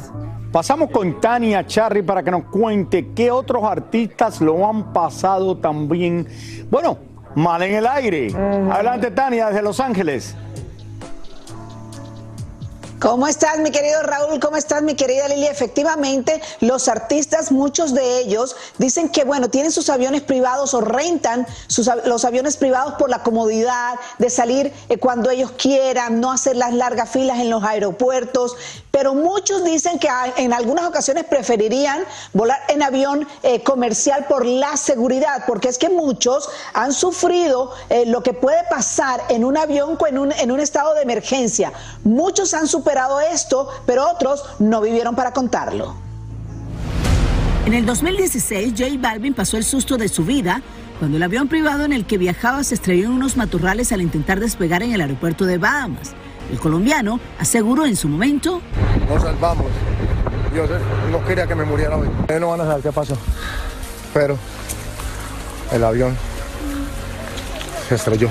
Pasamos 0.52 0.90
con 0.90 1.20
Tania 1.20 1.66
Charry 1.66 2.02
para 2.02 2.22
que 2.22 2.30
nos 2.30 2.44
cuente 2.44 3.12
qué 3.14 3.30
otros 3.30 3.64
artistas 3.64 4.40
lo 4.40 4.66
han 4.66 4.92
pasado 4.92 5.58
también. 5.58 6.28
Bueno, 6.70 6.96
mal 7.34 7.62
en 7.62 7.74
el 7.74 7.86
aire. 7.86 8.28
Adelante, 8.70 9.10
Tania, 9.10 9.48
desde 9.48 9.62
Los 9.62 9.80
Ángeles. 9.80 10.34
¿Cómo 13.00 13.26
estás, 13.26 13.58
mi 13.58 13.70
querido 13.70 14.02
Raúl? 14.02 14.38
¿Cómo 14.40 14.56
estás, 14.56 14.82
mi 14.82 14.94
querida 14.94 15.28
Lili? 15.28 15.46
Efectivamente, 15.46 16.40
los 16.60 16.88
artistas, 16.88 17.50
muchos 17.50 17.92
de 17.92 18.20
ellos, 18.20 18.56
dicen 18.78 19.08
que, 19.08 19.24
bueno, 19.24 19.50
tienen 19.50 19.72
sus 19.72 19.90
aviones 19.90 20.22
privados 20.22 20.74
o 20.74 20.80
rentan 20.80 21.46
sus 21.66 21.90
los 22.04 22.24
aviones 22.24 22.56
privados 22.56 22.94
por 22.94 23.10
la 23.10 23.22
comodidad 23.22 23.94
de 24.18 24.30
salir 24.30 24.72
eh, 24.88 24.98
cuando 24.98 25.30
ellos 25.30 25.52
quieran, 25.52 26.20
no 26.20 26.30
hacer 26.30 26.56
las 26.56 26.72
largas 26.72 27.10
filas 27.10 27.40
en 27.40 27.50
los 27.50 27.64
aeropuertos. 27.64 28.56
Pero 28.90 29.12
muchos 29.12 29.64
dicen 29.64 29.98
que 29.98 30.08
ah, 30.08 30.32
en 30.36 30.52
algunas 30.52 30.86
ocasiones 30.86 31.24
preferirían 31.24 32.04
volar 32.32 32.60
en 32.68 32.82
avión 32.82 33.26
eh, 33.42 33.62
comercial 33.64 34.26
por 34.28 34.46
la 34.46 34.76
seguridad, 34.76 35.44
porque 35.48 35.68
es 35.68 35.78
que 35.78 35.88
muchos 35.88 36.48
han 36.74 36.92
sufrido 36.92 37.72
eh, 37.90 38.06
lo 38.06 38.22
que 38.22 38.34
puede 38.34 38.62
pasar 38.70 39.20
en 39.30 39.44
un 39.44 39.56
avión 39.56 39.98
en 40.38 40.52
un 40.52 40.60
estado 40.60 40.94
de 40.94 41.02
emergencia. 41.02 41.72
Muchos 42.04 42.54
han 42.54 42.68
superado 42.84 43.18
esto, 43.18 43.66
pero 43.86 44.10
otros 44.10 44.44
no 44.58 44.82
vivieron 44.82 45.16
para 45.16 45.32
contarlo. 45.32 45.94
En 47.64 47.72
el 47.72 47.86
2016, 47.86 48.74
J 48.76 48.90
Balvin 48.98 49.32
pasó 49.32 49.56
el 49.56 49.64
susto 49.64 49.96
de 49.96 50.08
su 50.08 50.22
vida 50.22 50.60
cuando 50.98 51.16
el 51.16 51.22
avión 51.22 51.48
privado 51.48 51.86
en 51.86 51.94
el 51.94 52.04
que 52.04 52.18
viajaba 52.18 52.62
se 52.62 52.74
estrelló 52.74 53.06
en 53.06 53.12
unos 53.12 53.38
matorrales 53.38 53.90
al 53.92 54.02
intentar 54.02 54.38
despegar 54.38 54.82
en 54.82 54.92
el 54.92 55.00
aeropuerto 55.00 55.46
de 55.46 55.56
Bahamas. 55.56 56.12
El 56.52 56.60
colombiano 56.60 57.20
aseguró 57.38 57.86
en 57.86 57.96
su 57.96 58.06
momento 58.06 58.60
Nos 59.08 59.22
salvamos. 59.22 59.66
Yo 60.54 60.66
sé, 60.66 60.74
no 61.10 61.24
quería 61.24 61.46
que 61.46 61.54
me 61.54 61.64
muriera 61.64 61.96
hoy. 61.96 62.08
Ellos 62.28 62.40
no 62.42 62.48
van 62.48 62.60
a 62.60 62.64
saber 62.64 62.82
qué 62.82 62.92
pasó. 62.92 63.16
Pero 64.12 64.36
el 65.72 65.82
avión 65.82 66.14
se 67.88 67.94
estrelló. 67.94 68.28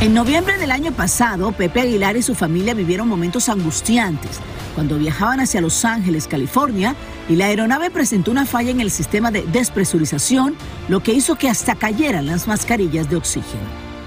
En 0.00 0.12
noviembre 0.12 0.58
del 0.58 0.70
año 0.70 0.92
pasado, 0.92 1.52
Pepe 1.52 1.80
Aguilar 1.80 2.16
y 2.16 2.22
su 2.22 2.34
familia 2.34 2.74
vivieron 2.74 3.08
momentos 3.08 3.48
angustiantes 3.48 4.40
cuando 4.74 4.98
viajaban 4.98 5.40
hacia 5.40 5.60
Los 5.60 5.84
Ángeles, 5.84 6.26
California, 6.26 6.94
y 7.28 7.36
la 7.36 7.46
aeronave 7.46 7.90
presentó 7.90 8.30
una 8.30 8.44
falla 8.44 8.70
en 8.70 8.80
el 8.80 8.90
sistema 8.90 9.30
de 9.30 9.42
despresurización, 9.42 10.56
lo 10.88 11.00
que 11.00 11.12
hizo 11.12 11.36
que 11.36 11.48
hasta 11.48 11.76
cayeran 11.76 12.26
las 12.26 12.48
mascarillas 12.48 13.08
de 13.08 13.16
oxígeno. 13.16 13.62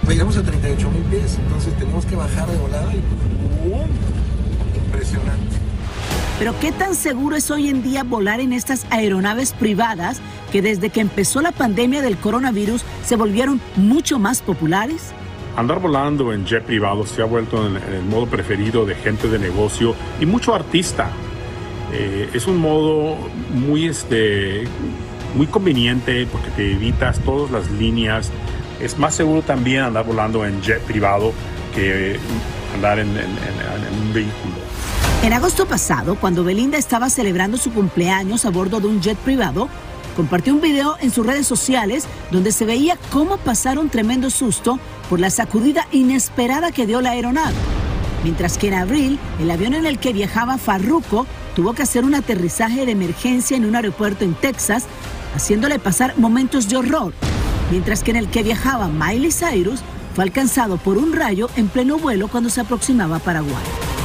Llegamos 0.08 0.38
a 0.38 0.44
38 0.44 0.92
mil 0.92 1.04
pies, 1.04 1.38
entonces 1.42 1.74
teníamos 1.78 2.06
que 2.06 2.16
bajar 2.16 2.50
de 2.50 2.58
volada 2.58 2.94
y. 2.94 3.02
Impresionante. 4.78 5.56
Pero 6.38 6.58
¿qué 6.60 6.72
tan 6.72 6.96
seguro 6.96 7.36
es 7.36 7.50
hoy 7.50 7.70
en 7.70 7.82
día 7.82 8.04
volar 8.04 8.40
en 8.40 8.54
estas 8.54 8.86
aeronaves 8.90 9.54
privadas 9.54 10.22
que 10.52 10.62
desde 10.62 10.90
que 10.90 11.02
empezó 11.02 11.42
la 11.42 11.52
pandemia 11.52 12.02
del 12.02 12.18
coronavirus 12.18 12.84
se 13.06 13.16
volvieron 13.16 13.60
mucho 13.76 14.20
más 14.20 14.42
populares? 14.42 15.14
Andar 15.58 15.80
volando 15.80 16.32
en 16.34 16.46
jet 16.46 16.64
privado 16.64 17.06
se 17.06 17.22
ha 17.22 17.26
vuelto 17.26 17.66
en, 17.66 17.76
en 17.78 17.94
el 17.96 18.04
modo 18.06 18.28
preferido 18.28 18.86
de 18.86 18.94
gente 18.96 19.28
de 19.28 19.40
negocio 19.40 19.96
y 20.22 20.26
mucho 20.28 20.54
artista. 20.54 21.10
Eh, 21.92 22.30
es 22.34 22.46
un 22.48 22.58
modo 22.58 23.18
muy, 23.54 23.88
este, 23.88 24.66
muy 25.36 25.48
conveniente 25.48 26.28
porque 26.32 26.50
te 26.52 26.72
evitas 26.74 27.20
todas 27.22 27.50
las 27.52 27.72
líneas. 27.72 28.30
Es 28.80 29.00
más 29.00 29.16
seguro 29.16 29.42
también 29.42 29.82
andar 29.82 30.06
volando 30.06 30.46
en 30.46 30.62
jet 30.62 30.80
privado 30.82 31.34
que 31.74 32.20
andar 32.76 33.00
en, 33.00 33.10
en- 33.10 33.18
en- 33.18 33.94
en 33.96 34.02
un 34.08 34.14
vehículo. 34.14 34.54
En 35.24 35.34
agosto 35.34 35.66
pasado, 35.66 36.16
cuando 36.16 36.44
Belinda 36.44 36.78
estaba 36.78 37.10
celebrando 37.10 37.58
su 37.58 37.74
cumpleaños 37.74 38.46
a 38.46 38.52
bordo 38.52 38.80
de 38.80 38.86
un 38.88 39.02
jet 39.02 39.18
privado, 39.18 39.68
compartió 40.18 40.56
un 40.56 40.62
video 40.62 40.98
en 41.00 41.12
sus 41.12 41.26
redes 41.26 41.46
sociales 41.46 42.06
donde 42.32 42.52
se 42.52 42.66
veía 42.66 42.98
cómo 43.12 43.38
pasar 43.38 43.78
un 43.78 43.90
tremendo 43.90 44.32
susto 44.32 44.80
por 45.10 45.20
la 45.20 45.30
sacudida 45.30 45.88
inesperada 45.92 46.72
que 46.72 46.88
dio 46.88 47.02
la 47.02 47.12
aeronave. 47.12 47.56
Mientras 48.24 48.58
que 48.58 48.70
en 48.70 48.74
abril, 48.74 49.20
el 49.40 49.52
avión 49.52 49.76
en 49.76 49.86
el 49.86 50.00
que 50.00 50.14
viajaba 50.14 50.58
Farruko 50.58 51.28
tuvo 51.56 51.74
que 51.74 51.84
hacer 51.84 52.04
un 52.04 52.16
aterrizaje 52.16 52.86
de 52.88 52.94
emergencia 52.94 53.56
en 53.56 53.66
un 53.66 53.76
aeropuerto 53.76 54.26
en 54.26 54.34
Texas, 54.34 54.86
haciéndole 55.36 55.78
pasar 55.78 56.18
momentos 56.18 56.68
de 56.68 56.78
horror. 56.78 57.14
Mientras 57.70 58.02
que 58.02 58.10
en 58.12 58.18
el 58.18 58.28
que 58.28 58.42
viajaba 58.42 58.88
Miley 58.88 59.32
Cyrus 59.32 59.82
fue 60.16 60.24
alcanzado 60.24 60.78
por 60.78 60.98
un 60.98 61.14
rayo 61.14 61.48
en 61.56 61.68
pleno 61.68 62.00
vuelo 62.00 62.28
cuando 62.28 62.50
se 62.50 62.62
aproximaba 62.62 63.18
a 63.18 63.20
Paraguay. 63.20 63.97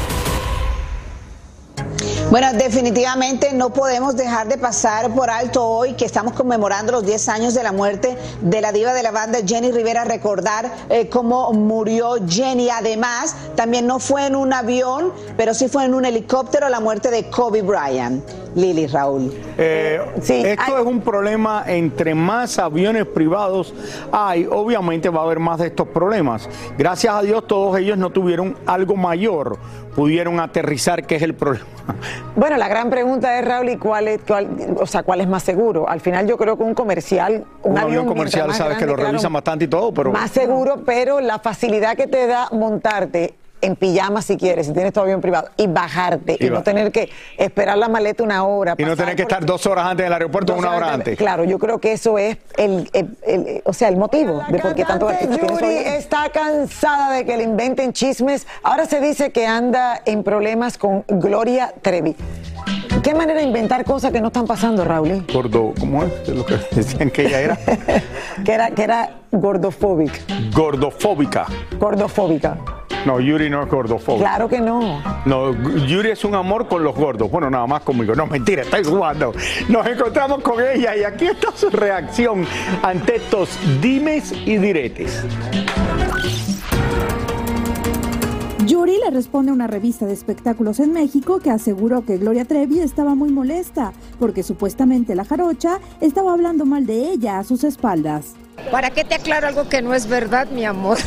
Bueno, 2.33 2.51
definitivamente 2.55 3.53
no 3.53 3.75
podemos 3.75 4.17
dejar 4.17 4.49
de 4.49 4.57
pasar 4.57 5.15
por 5.15 5.29
alto 5.29 5.69
hoy 5.69 5.93
que 5.93 6.07
estamos 6.07 6.33
conmemorando 6.33 6.91
los 6.91 7.05
10 7.05 7.29
años 7.29 7.53
de 7.53 7.63
la 7.63 7.73
muerte 7.73 8.17
de 8.41 8.63
la 8.63 8.73
diva 8.73 8.95
de 8.95 9.03
la 9.03 9.11
banda 9.11 9.41
Jenny 9.47 9.71
Rivera. 9.71 10.05
Recordar 10.05 10.73
eh, 10.89 11.11
cómo 11.11 11.53
murió 11.53 12.15
Jenny. 12.27 12.71
Además, 12.71 13.37
también 13.55 13.87
no 13.87 13.99
fue 13.99 14.25
en 14.25 14.37
un 14.37 14.51
avión, 14.55 15.13
pero 15.37 15.53
sí 15.53 15.69
fue 15.69 15.85
en 15.85 15.93
un 15.93 16.07
helicóptero 16.07 16.71
la 16.71 16.81
muerte 16.81 17.11
de 17.11 17.29
Kobe 17.29 17.61
Bryant. 17.61 18.25
Lili, 18.55 18.87
Raúl. 18.87 19.33
Eh, 19.59 20.01
esto 20.17 20.79
es 20.79 20.87
un 20.87 21.01
problema 21.01 21.65
entre 21.67 22.15
más 22.15 22.59
aviones 22.59 23.07
privados 23.07 23.75
hay, 24.11 24.47
obviamente 24.51 25.09
va 25.09 25.21
a 25.21 25.25
haber 25.25 25.39
más 25.39 25.59
de 25.59 25.69
estos 25.69 25.89
problemas. 25.89 26.49
Gracias 26.77 27.15
a 27.15 27.23
Dios 27.23 27.47
todos 27.47 27.79
ellos 27.79 27.97
no 27.99 28.11
tuvieron 28.11 28.57
algo 28.67 28.97
mayor, 28.97 29.59
pudieron 29.95 30.41
aterrizar, 30.41 31.07
que 31.07 31.17
es 31.17 31.23
el 31.23 31.35
problema. 31.35 31.67
Bueno, 32.35 32.57
la 32.57 32.67
gran 32.67 32.89
pregunta 32.89 33.39
es, 33.39 33.45
Raúl, 33.45 33.69
¿y 33.69 33.77
cuál 33.77 34.09
es, 34.09 34.21
cuál- 34.27 34.49
o 34.81 34.87
sea, 34.87 35.03
cuál 35.03 35.21
es 35.21 35.29
más 35.29 35.43
seguro? 35.43 35.87
Al 35.89 36.01
final 36.01 36.27
yo 36.27 36.39
creo 36.39 36.57
que 36.57 36.63
un 36.63 36.75
comercial, 36.75 37.45
un, 37.63 37.73
Un 37.73 37.79
avión 37.79 38.07
comercial 38.07 38.53
sabes 38.55 38.79
que 38.79 38.87
lo 38.87 38.95
claro, 38.95 39.11
revisan 39.11 39.33
bastante 39.33 39.67
y 39.67 39.69
todo, 39.69 39.93
pero 39.93 40.13
Más 40.13 40.31
seguro, 40.31 40.83
pero 40.87 41.21
la 41.21 41.39
facilidad 41.39 41.95
que 41.97 42.07
te 42.07 42.27
da 42.27 42.49
montarte 42.53 43.35
en 43.63 43.77
pijama 43.77 44.21
si 44.21 44.37
quieres, 44.37 44.67
si 44.67 44.73
tienes 44.75 44.93
tu 44.93 45.01
avión 45.01 45.21
privado, 45.23 45.49
y 45.57 45.67
bajarte, 45.69 46.37
Y 46.39 46.47
y, 46.47 46.51
no 46.51 46.63
tener 46.63 46.93
que 46.93 47.09
esperar 47.39 47.79
la 47.79 47.89
maleta 47.89 48.23
una 48.23 48.45
hora. 48.45 48.75
y 48.77 48.85
no 48.85 48.97
tener 48.97 49.17
que 49.17 49.23
estar 49.23 49.47
dos 49.47 49.65
horas 49.67 49.87
antes 49.87 50.05
del 50.05 50.13
aeropuerto, 50.13 50.55
una 50.55 50.77
hora 50.77 50.93
antes. 50.93 51.17
Claro, 51.17 51.45
yo 51.45 51.59
creo 51.59 51.79
que 51.79 51.93
eso 51.93 52.19
es 52.19 52.37
el, 52.59 52.91
el- 52.93 53.17
el- 53.27 53.63
o 53.65 53.73
sea, 53.73 53.89
el 53.89 53.97
motivo 53.97 54.43
de 54.51 54.59
por 54.59 54.75
qué 54.75 54.85
tanto 54.85 55.09
Yuri 55.11 55.77
está 55.87 56.29
cansada 56.31 57.13
de 57.15 57.25
que 57.25 57.37
le 57.37 57.45
inventen 57.45 57.93
chismes. 57.93 58.47
Ahora 58.63 58.85
se 58.87 59.01
dice 59.01 59.31
que 59.31 59.47
anda 59.47 60.03
en 60.05 60.23
problemas 60.25 60.77
con 60.77 61.05
Gloria 61.09 61.73
Trevi. 61.83 62.17
¿Qué 63.03 63.15
manera 63.15 63.41
de 63.41 63.47
inventar 63.47 63.85
cosas 63.85 64.13
que 64.13 64.21
no 64.21 64.29
están 64.29 64.47
pasando, 64.47 64.85
Raúl? 64.85 65.25
Gordo, 65.33 65.73
¿cómo 65.81 66.05
es? 66.05 66.13
Es 66.23 66.29
lo 66.29 66.45
que 66.47 66.57
decían 66.73 67.11
que 67.11 67.27
ella 67.27 67.41
era. 67.41 67.59
que 68.45 68.53
era, 68.53 68.71
que 68.71 68.83
era 68.85 69.11
gordofóbica. 69.33 70.19
Gordofóbica. 70.55 71.47
Gordofóbica. 71.79 72.57
No, 73.07 73.21
Yuri 73.21 73.51
no 73.51 73.63
es 73.63 73.69
gordofóbico. 73.69 74.23
Claro 74.23 74.49
que 74.49 74.61
no. 74.61 75.03
No, 75.25 75.53
Yuri 75.87 76.11
es 76.11 76.25
un 76.25 76.35
amor 76.35 76.69
con 76.69 76.85
los 76.85 76.95
gordos. 76.95 77.31
Bueno, 77.31 77.51
nada 77.51 77.67
más 77.67 77.83
conmigo. 77.83 78.15
No, 78.15 78.27
mentira, 78.27 78.63
estoy 78.63 78.85
jugando. 78.85 79.33
Nos 79.69 79.87
encontramos 79.87 80.41
con 80.43 80.61
ella 80.61 80.97
y 80.97 81.05
aquí 81.05 81.27
está 81.27 81.49
su 81.55 81.71
reacción 81.71 82.47
ante 82.83 83.17
estos 83.17 83.59
dimes 83.81 84.33
y 84.47 84.57
diretes. 84.57 85.25
Yuri 88.67 88.97
le 89.05 89.11
responde 89.11 89.51
a 89.51 89.55
una 89.55 89.67
revista 89.67 90.07
de 90.07 90.13
espectáculos 90.13 90.79
en 90.79 90.93
México 90.93 91.41
que 91.41 91.51
aseguró 91.51 92.05
que 92.05 92.17
Gloria 92.17 92.45
Trevi 92.45 92.79
estaba 92.79 93.17
muy 93.17 93.31
molesta 93.31 93.93
porque 94.21 94.45
supuestamente 94.45 95.17
la 95.17 95.25
jarocha 95.25 95.81
estaba 96.01 96.33
hablando 96.33 96.65
mal 96.65 96.87
de 96.87 97.11
ella 97.11 97.39
a 97.39 97.45
sus 97.45 97.65
espaldas. 97.65 98.35
¿Para 98.71 98.91
qué 98.91 99.05
te 99.05 99.15
aclaro 99.15 99.47
algo 99.47 99.69
que 99.69 99.83
no 99.83 99.95
es 99.95 100.07
verdad, 100.07 100.47
mi 100.49 100.65
amor? 100.65 100.99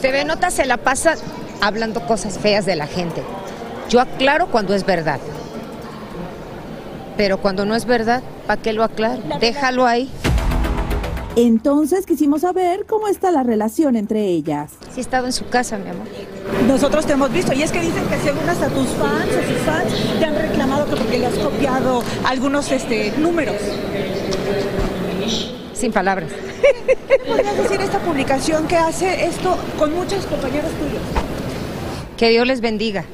TV 0.00 0.24
Nota 0.24 0.50
se 0.50 0.64
la 0.64 0.76
pasa 0.76 1.14
hablando 1.60 2.06
cosas 2.06 2.38
feas 2.38 2.66
de 2.66 2.76
la 2.76 2.86
gente. 2.86 3.22
Yo 3.88 4.00
aclaro 4.00 4.46
cuando 4.48 4.74
es 4.74 4.86
verdad. 4.86 5.20
Pero 7.16 7.38
cuando 7.38 7.66
no 7.66 7.74
es 7.74 7.84
verdad, 7.84 8.22
¿para 8.46 8.62
qué 8.62 8.72
lo 8.72 8.84
aclaro? 8.84 9.20
Déjalo 9.40 9.86
ahí. 9.86 10.10
Entonces 11.36 12.06
quisimos 12.06 12.42
saber 12.42 12.86
cómo 12.86 13.08
está 13.08 13.30
la 13.30 13.42
relación 13.42 13.96
entre 13.96 14.26
ellas. 14.26 14.72
Sí 14.92 14.98
he 14.98 15.00
estado 15.00 15.26
en 15.26 15.32
su 15.32 15.48
casa, 15.48 15.78
mi 15.78 15.90
amor. 15.90 16.06
Nosotros 16.66 17.06
te 17.06 17.12
hemos 17.12 17.32
visto 17.32 17.52
y 17.52 17.62
es 17.62 17.70
que 17.70 17.80
dicen 17.80 18.04
que 18.08 18.16
según 18.18 18.48
hasta 18.48 18.68
tus 18.68 18.88
fans 18.88 19.28
o 19.28 19.52
sus 19.52 19.62
fans 19.64 20.18
te 20.18 20.24
han 20.24 20.34
reclamado 20.34 20.86
que 20.86 20.96
porque 20.96 21.18
le 21.18 21.26
has 21.26 21.38
copiado 21.38 22.02
algunos 22.24 22.70
este, 22.72 23.12
números. 23.18 23.56
Sin 25.80 25.92
palabras. 25.92 26.28
¿Qué 27.08 27.18
podrías 27.26 27.56
decir 27.56 27.80
esta 27.80 27.98
publicación 28.00 28.68
que 28.68 28.76
hace 28.76 29.24
esto 29.24 29.56
con 29.78 29.94
muchos 29.94 30.26
compañeros 30.26 30.70
tuyos? 30.72 31.00
Que 32.18 32.28
Dios 32.28 32.46
les 32.46 32.60
bendiga. 32.60 33.06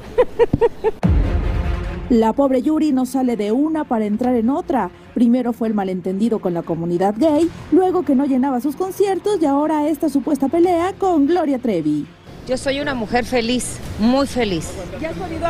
La 2.11 2.33
pobre 2.33 2.63
Yuri 2.63 2.91
no 2.91 3.07
sale 3.07 3.37
de 3.37 3.53
una 3.53 3.85
para 3.85 4.05
entrar 4.05 4.35
en 4.35 4.51
otra. 4.51 4.91
Primero 5.15 5.53
fue 5.53 5.69
el 5.69 5.75
malentendido 5.75 6.41
con 6.41 6.55
la 6.55 6.63
comunidad 6.63 7.15
gay, 7.17 7.49
luego 7.71 8.05
que 8.05 8.17
no 8.17 8.27
llenaba 8.27 8.61
sus 8.61 8.75
conciertos 8.75 9.39
y 9.41 9.47
ahora 9.47 9.87
esta 9.89 10.09
supuesta 10.09 10.49
pelea 10.49 10.93
con 10.99 11.29
Gloria 11.29 11.61
Trevi. 11.61 12.05
Yo 12.49 12.57
soy 12.57 12.81
una 12.81 12.95
mujer 12.95 13.25
feliz, 13.25 13.77
muy 14.01 14.27
feliz. 14.27 14.73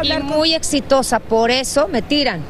y 0.02 0.22
muy 0.22 0.52
exitosa, 0.52 1.18
por 1.18 1.50
eso 1.50 1.88
me 1.88 2.02
tiran. 2.02 2.42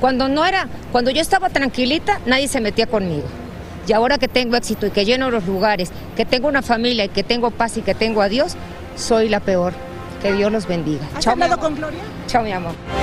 Cuando 0.00 0.30
no 0.30 0.46
era, 0.46 0.66
cuando 0.92 1.10
yo 1.10 1.20
estaba 1.20 1.50
tranquilita, 1.50 2.20
nadie 2.24 2.48
se 2.48 2.62
metía 2.62 2.86
conmigo. 2.86 3.41
Y 3.86 3.92
ahora 3.92 4.18
que 4.18 4.28
tengo 4.28 4.56
éxito 4.56 4.86
y 4.86 4.90
que 4.90 5.04
lleno 5.04 5.30
los 5.30 5.44
lugares, 5.46 5.90
que 6.16 6.24
tengo 6.24 6.48
una 6.48 6.62
familia 6.62 7.04
y 7.04 7.08
que 7.08 7.22
tengo 7.22 7.50
paz 7.50 7.76
y 7.76 7.82
que 7.82 7.94
tengo 7.94 8.22
a 8.22 8.28
Dios, 8.28 8.54
soy 8.96 9.28
la 9.28 9.40
peor. 9.40 9.72
Que 10.22 10.32
Dios 10.32 10.52
los 10.52 10.68
bendiga. 10.68 11.04
¿Has 11.16 11.24
Chao, 11.24 11.34
mi 11.36 11.42
hablado 11.42 11.60
amor. 11.60 11.64
con 11.70 11.76
Gloria? 11.78 12.00
Chao, 12.28 12.44
mi 12.44 12.52
amor. 12.52 13.01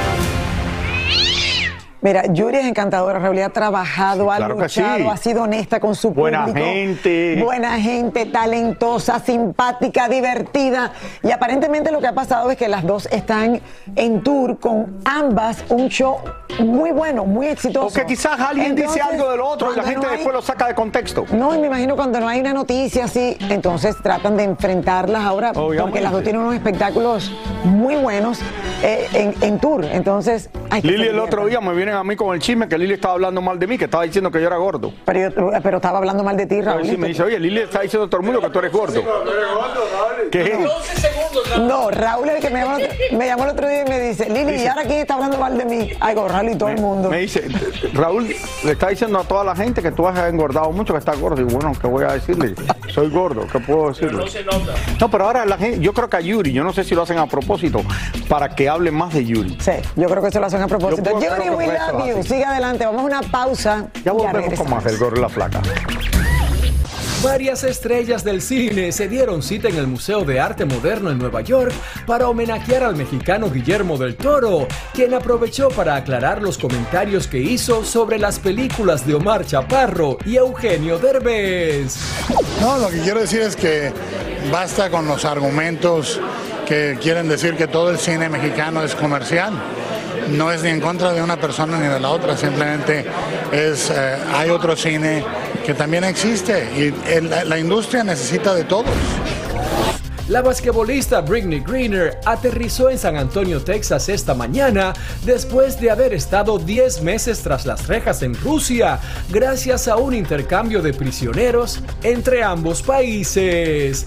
Mira, 2.01 2.23
Yuri 2.31 2.57
es 2.57 2.65
encantadora, 2.65 3.19
Raúl, 3.19 3.39
ha 3.39 3.49
trabajado, 3.49 4.31
ha 4.31 4.37
Claro 4.37 4.55
luchado, 4.55 4.97
sí. 4.99 5.07
ha 5.11 5.17
sido 5.17 5.43
honesta 5.43 5.81
con 5.81 5.95
su 5.95 6.11
Buena 6.11 6.45
público. 6.45 6.65
gente. 6.65 7.41
Buena 7.43 7.77
gente, 7.79 8.25
talentosa, 8.25 9.19
simpática, 9.19 10.07
divertida. 10.07 10.93
Y 11.23 11.31
aparentemente 11.31 11.91
lo 11.91 11.99
que 11.99 12.07
ha 12.07 12.13
pasado 12.13 12.49
es 12.51 12.57
que 12.57 12.69
las 12.69 12.85
dos 12.85 13.07
están 13.11 13.59
en 13.97 14.21
tour 14.23 14.59
con 14.59 14.99
ambas 15.03 15.63
un 15.69 15.89
show 15.89 16.17
muy 16.59 16.91
bueno, 16.91 17.25
muy 17.25 17.47
exitoso. 17.47 17.87
O 17.87 17.91
que 17.93 18.05
quizás 18.05 18.39
alguien 18.39 18.75
dice 18.75 19.01
algo 19.01 19.29
del 19.31 19.41
otro 19.41 19.73
y 19.73 19.75
la 19.75 19.83
gente 19.83 20.01
no 20.01 20.07
hay- 20.09 20.15
después 20.17 20.33
lo 20.33 20.41
saca 20.41 20.67
de 20.67 20.75
contexto. 20.75 21.25
No, 21.33 21.53
y 21.53 21.59
me 21.59 21.67
imagino 21.67 21.95
cuando 21.97 22.19
no 22.21 22.27
hay 22.29 22.39
una 22.39 22.53
noticia 22.53 23.05
así, 23.05 23.35
entonces 23.49 23.95
tratan 24.01 24.37
de 24.37 24.43
enfrentarlas 24.43 25.23
ahora, 25.23 25.51
porque 25.53 25.99
las 26.01 26.11
dos 26.13 26.23
tienen 26.23 26.41
unos 26.41 26.55
espectáculos 26.55 27.31
muy 27.65 27.95
buenos 27.95 28.39
eh, 28.83 29.07
en, 29.13 29.35
en 29.41 29.59
tour. 29.59 29.83
Entonces, 29.85 30.49
Lili 30.83 31.07
el 31.07 31.19
otro 31.19 31.45
día 31.45 31.59
me 31.61 31.73
vienen 31.73 31.95
a 31.95 32.03
mí 32.03 32.15
con 32.15 32.33
el 32.35 32.41
chisme 32.41 32.67
que 32.67 32.77
Lili 32.77 32.93
estaba 32.93 33.15
hablando 33.15 33.41
mal 33.41 33.57
de 33.59 33.67
mí, 33.67 33.77
que 33.77 33.85
estaba 33.85 34.03
diciendo 34.03 34.31
que 34.31 34.39
yo 34.39 34.47
era 34.47 34.57
gordo. 34.57 34.93
Pero, 35.05 35.19
yo- 35.29 35.51
pero 35.63 35.77
estaba 35.77 35.97
hablando 35.97 36.23
mal 36.23 36.37
de 36.37 36.45
ti, 36.45 36.61
Raúl. 36.61 36.85
Sí, 36.85 36.97
me 36.97 37.07
dice, 37.09 37.23
oye, 37.23 37.39
Lili 37.39 37.61
está 37.61 37.81
diciendo 37.81 38.05
a 38.05 38.09
todo 38.09 38.21
el 38.21 38.25
mundo 38.25 38.41
que 38.41 38.49
tú 38.49 38.59
eres 38.59 38.71
gordo. 38.71 39.03
¿Qué? 40.31 40.67
No, 41.59 41.89
Raúl 41.89 42.29
es 42.29 42.35
el 42.35 42.41
que 42.41 42.49
me 42.49 42.59
llamó, 42.61 42.77
el 42.77 42.83
otro- 42.85 43.17
me 43.17 43.25
llamó 43.25 43.43
el 43.45 43.49
otro 43.49 43.67
día 43.67 43.81
y 43.85 43.89
me 43.89 43.99
dice, 43.99 44.29
Lili, 44.29 44.61
¿y 44.61 44.67
ahora 44.67 44.83
quién 44.83 44.99
está 44.99 45.15
hablando 45.15 45.37
mal 45.37 45.57
de 45.57 45.65
mí? 45.65 45.89
Ay, 45.99 46.15
con 46.15 46.29
Raúl 46.29 46.49
y 46.49 46.55
todo 46.55 46.69
el 46.69 46.79
mundo. 46.79 47.09
Me 47.09 47.19
dice, 47.19 47.47
Raúl 47.93 48.27
le 48.63 48.71
está 48.71 48.89
diciendo 48.89 49.19
a 49.19 49.23
toda 49.23 49.43
la 49.43 49.55
gente 49.55 49.81
que 49.81 49.91
tú 49.91 50.07
has 50.07 50.17
engordado 50.29 50.71
mucho, 50.71 50.93
que 50.93 50.99
estás 50.99 51.19
gordo. 51.19 51.41
Y 51.41 51.45
bueno, 51.45 51.71
¿qué 51.79 51.87
voy 51.87 52.03
a 52.05 52.13
decirle? 52.13 52.53
Soy 52.93 53.09
gordo, 53.09 53.47
¿qué 53.51 53.59
puedo 53.59 53.89
decirle? 53.89 54.23
No, 54.99 55.09
pero 55.09 55.25
ahora 55.25 55.45
la 55.45 55.57
gente, 55.57 55.79
yo 55.79 55.93
creo 55.93 56.09
que 56.09 56.17
a 56.17 56.21
Yuri, 56.21 56.51
yo 56.53 56.63
no 56.63 56.73
sé 56.73 56.83
si 56.83 56.93
lo 56.95 57.03
hacen 57.03 57.17
a 57.17 57.25
propósito, 57.27 57.81
para 58.27 58.49
que 58.55 58.69
hable 58.69 58.91
más 58.91 59.13
de 59.13 59.25
Yuri. 59.25 59.57
Sí, 59.59 59.71
yo 59.95 60.07
creo 60.07 60.21
que 60.21 60.27
eso 60.29 60.39
lo 60.39 60.45
hacen 60.47 60.58
a 60.61 60.67
propósito. 60.67 61.19
Que 61.19 61.49
we 61.51 61.67
love 61.67 61.93
lo 61.93 62.07
you. 62.07 62.23
Sigue 62.23 62.45
adelante, 62.45 62.85
vamos 62.85 63.01
a 63.01 63.05
una 63.05 63.21
pausa. 63.21 63.87
Ya 64.03 64.11
volvemos 64.11 64.59
con 64.59 64.69
más 64.69 64.83
del 64.83 64.97
gordo 64.97 65.17
y 65.17 65.21
la 65.21 65.29
flaca. 65.29 65.61
Varias 67.23 67.65
estrellas 67.65 68.23
del 68.23 68.41
cine 68.41 68.93
se 68.93 69.09
dieron 69.09 69.43
cita 69.43 69.67
en 69.67 69.75
el 69.75 69.87
Museo 69.87 70.23
de 70.23 70.39
Arte 70.39 70.63
Moderno 70.63 71.11
en 71.11 71.17
Nueva 71.17 71.41
York 71.41 71.73
para 72.05 72.29
homenajear 72.29 72.81
al 72.81 72.95
mexicano 72.95 73.51
Guillermo 73.51 73.97
del 73.97 74.15
Toro, 74.15 74.69
quien 74.93 75.13
aprovechó 75.13 75.67
para 75.67 75.97
aclarar 75.97 76.41
los 76.41 76.57
comentarios 76.57 77.27
que 77.27 77.39
hizo 77.39 77.83
sobre 77.83 78.19
las 78.19 78.39
películas 78.39 79.05
de 79.05 79.15
Omar 79.15 79.45
Chaparro 79.45 80.17
y 80.25 80.37
Eugenio 80.37 80.97
Derbez. 80.97 81.97
No, 82.61 82.77
lo 82.77 82.87
que 82.89 83.01
quiero 83.01 83.19
decir 83.19 83.41
es 83.41 83.57
que 83.57 83.91
basta 84.49 84.89
con 84.89 85.05
los 85.05 85.25
argumentos 85.25 86.21
que 86.65 86.97
quieren 87.01 87.27
decir 87.27 87.57
que 87.57 87.67
todo 87.67 87.89
el 87.89 87.97
cine 87.97 88.29
mexicano 88.29 88.81
es 88.81 88.95
comercial. 88.95 89.51
No 90.31 90.51
es 90.51 90.63
ni 90.63 90.69
en 90.69 90.81
contra 90.81 91.13
de 91.13 91.21
una 91.21 91.37
persona 91.37 91.77
ni 91.79 91.87
de 91.87 91.99
la 91.99 92.09
otra, 92.09 92.37
simplemente 92.37 93.05
es 93.51 93.89
eh, 93.89 94.17
hay 94.33 94.49
otro 94.49 94.75
cine 94.75 95.23
que 95.65 95.73
también 95.73 96.03
existe 96.03 96.67
y 96.75 96.93
la 97.45 97.57
industria 97.57 98.03
necesita 98.03 98.53
de 98.53 98.63
todos. 98.63 98.93
La 100.29 100.43
basquetbolista 100.43 101.21
Britney 101.21 101.59
Greener 101.59 102.19
aterrizó 102.23 102.91
en 102.91 102.99
San 102.99 103.17
Antonio, 103.17 103.63
Texas 103.63 104.09
esta 104.09 104.35
mañana 104.35 104.93
después 105.25 105.81
de 105.81 105.89
haber 105.89 106.13
estado 106.13 106.59
10 106.59 107.01
meses 107.01 107.41
tras 107.41 107.65
las 107.65 107.87
rejas 107.87 108.21
en 108.21 108.35
Rusia, 108.35 108.99
gracias 109.31 109.87
a 109.87 109.95
un 109.95 110.13
intercambio 110.13 110.83
de 110.83 110.93
prisioneros 110.93 111.81
entre 112.03 112.43
ambos 112.43 112.83
países. 112.83 114.05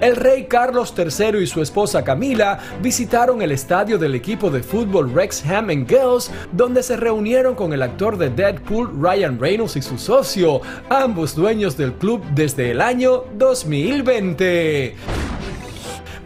El 0.00 0.16
rey 0.16 0.44
Carlos 0.44 0.94
III 0.96 1.42
y 1.42 1.46
su 1.46 1.60
esposa 1.60 2.02
Camila 2.02 2.58
visitaron 2.80 3.42
el 3.42 3.52
estadio 3.52 3.98
del 3.98 4.14
equipo 4.14 4.50
de 4.50 4.62
fútbol 4.62 5.12
Wrexham 5.12 5.68
and 5.68 5.86
Girls, 5.86 6.30
donde 6.52 6.82
se 6.82 6.96
reunieron 6.96 7.54
con 7.54 7.74
el 7.74 7.82
actor 7.82 8.16
de 8.16 8.30
Deadpool 8.30 8.90
Ryan 8.98 9.38
Reynolds 9.38 9.76
y 9.76 9.82
su 9.82 9.98
socio, 9.98 10.62
ambos 10.88 11.34
dueños 11.34 11.76
del 11.76 11.92
club 11.92 12.24
desde 12.34 12.70
el 12.70 12.80
año 12.80 13.24
2020. 13.34 15.29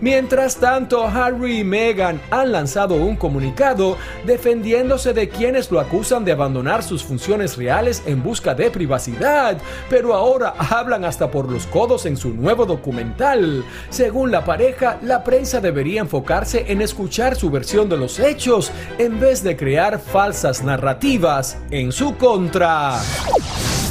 Mientras 0.04 0.56
tanto, 0.56 1.06
Harry 1.06 1.60
y 1.60 1.64
Meghan 1.64 2.20
han 2.30 2.52
lanzado 2.52 2.94
un 2.94 3.16
comunicado 3.16 3.96
defendiéndose 4.26 5.14
de 5.14 5.30
quienes 5.30 5.70
lo 5.70 5.80
acusan 5.80 6.26
de 6.26 6.32
abandonar 6.32 6.82
sus 6.82 7.02
funciones 7.02 7.56
reales 7.56 8.02
en 8.04 8.22
busca 8.22 8.54
de 8.54 8.70
privacidad, 8.70 9.56
pero 9.88 10.12
ahora 10.12 10.52
hablan 10.58 11.06
hasta 11.06 11.30
por 11.30 11.50
los 11.50 11.66
codos 11.66 12.04
en 12.04 12.18
su 12.18 12.34
nuevo 12.34 12.66
documental. 12.66 13.64
Según 13.88 14.30
la 14.30 14.44
pareja, 14.44 14.98
la 15.00 15.24
prensa 15.24 15.62
debería 15.62 16.02
enfocarse 16.02 16.70
en 16.70 16.82
escuchar 16.82 17.34
su 17.34 17.50
versión 17.50 17.88
de 17.88 17.96
los 17.96 18.18
hechos 18.18 18.72
en 18.98 19.18
vez 19.18 19.42
de 19.42 19.56
crear 19.56 19.98
falsas 19.98 20.62
narrativas 20.62 21.56
en 21.70 21.92
su 21.92 22.14
contra. 22.18 23.00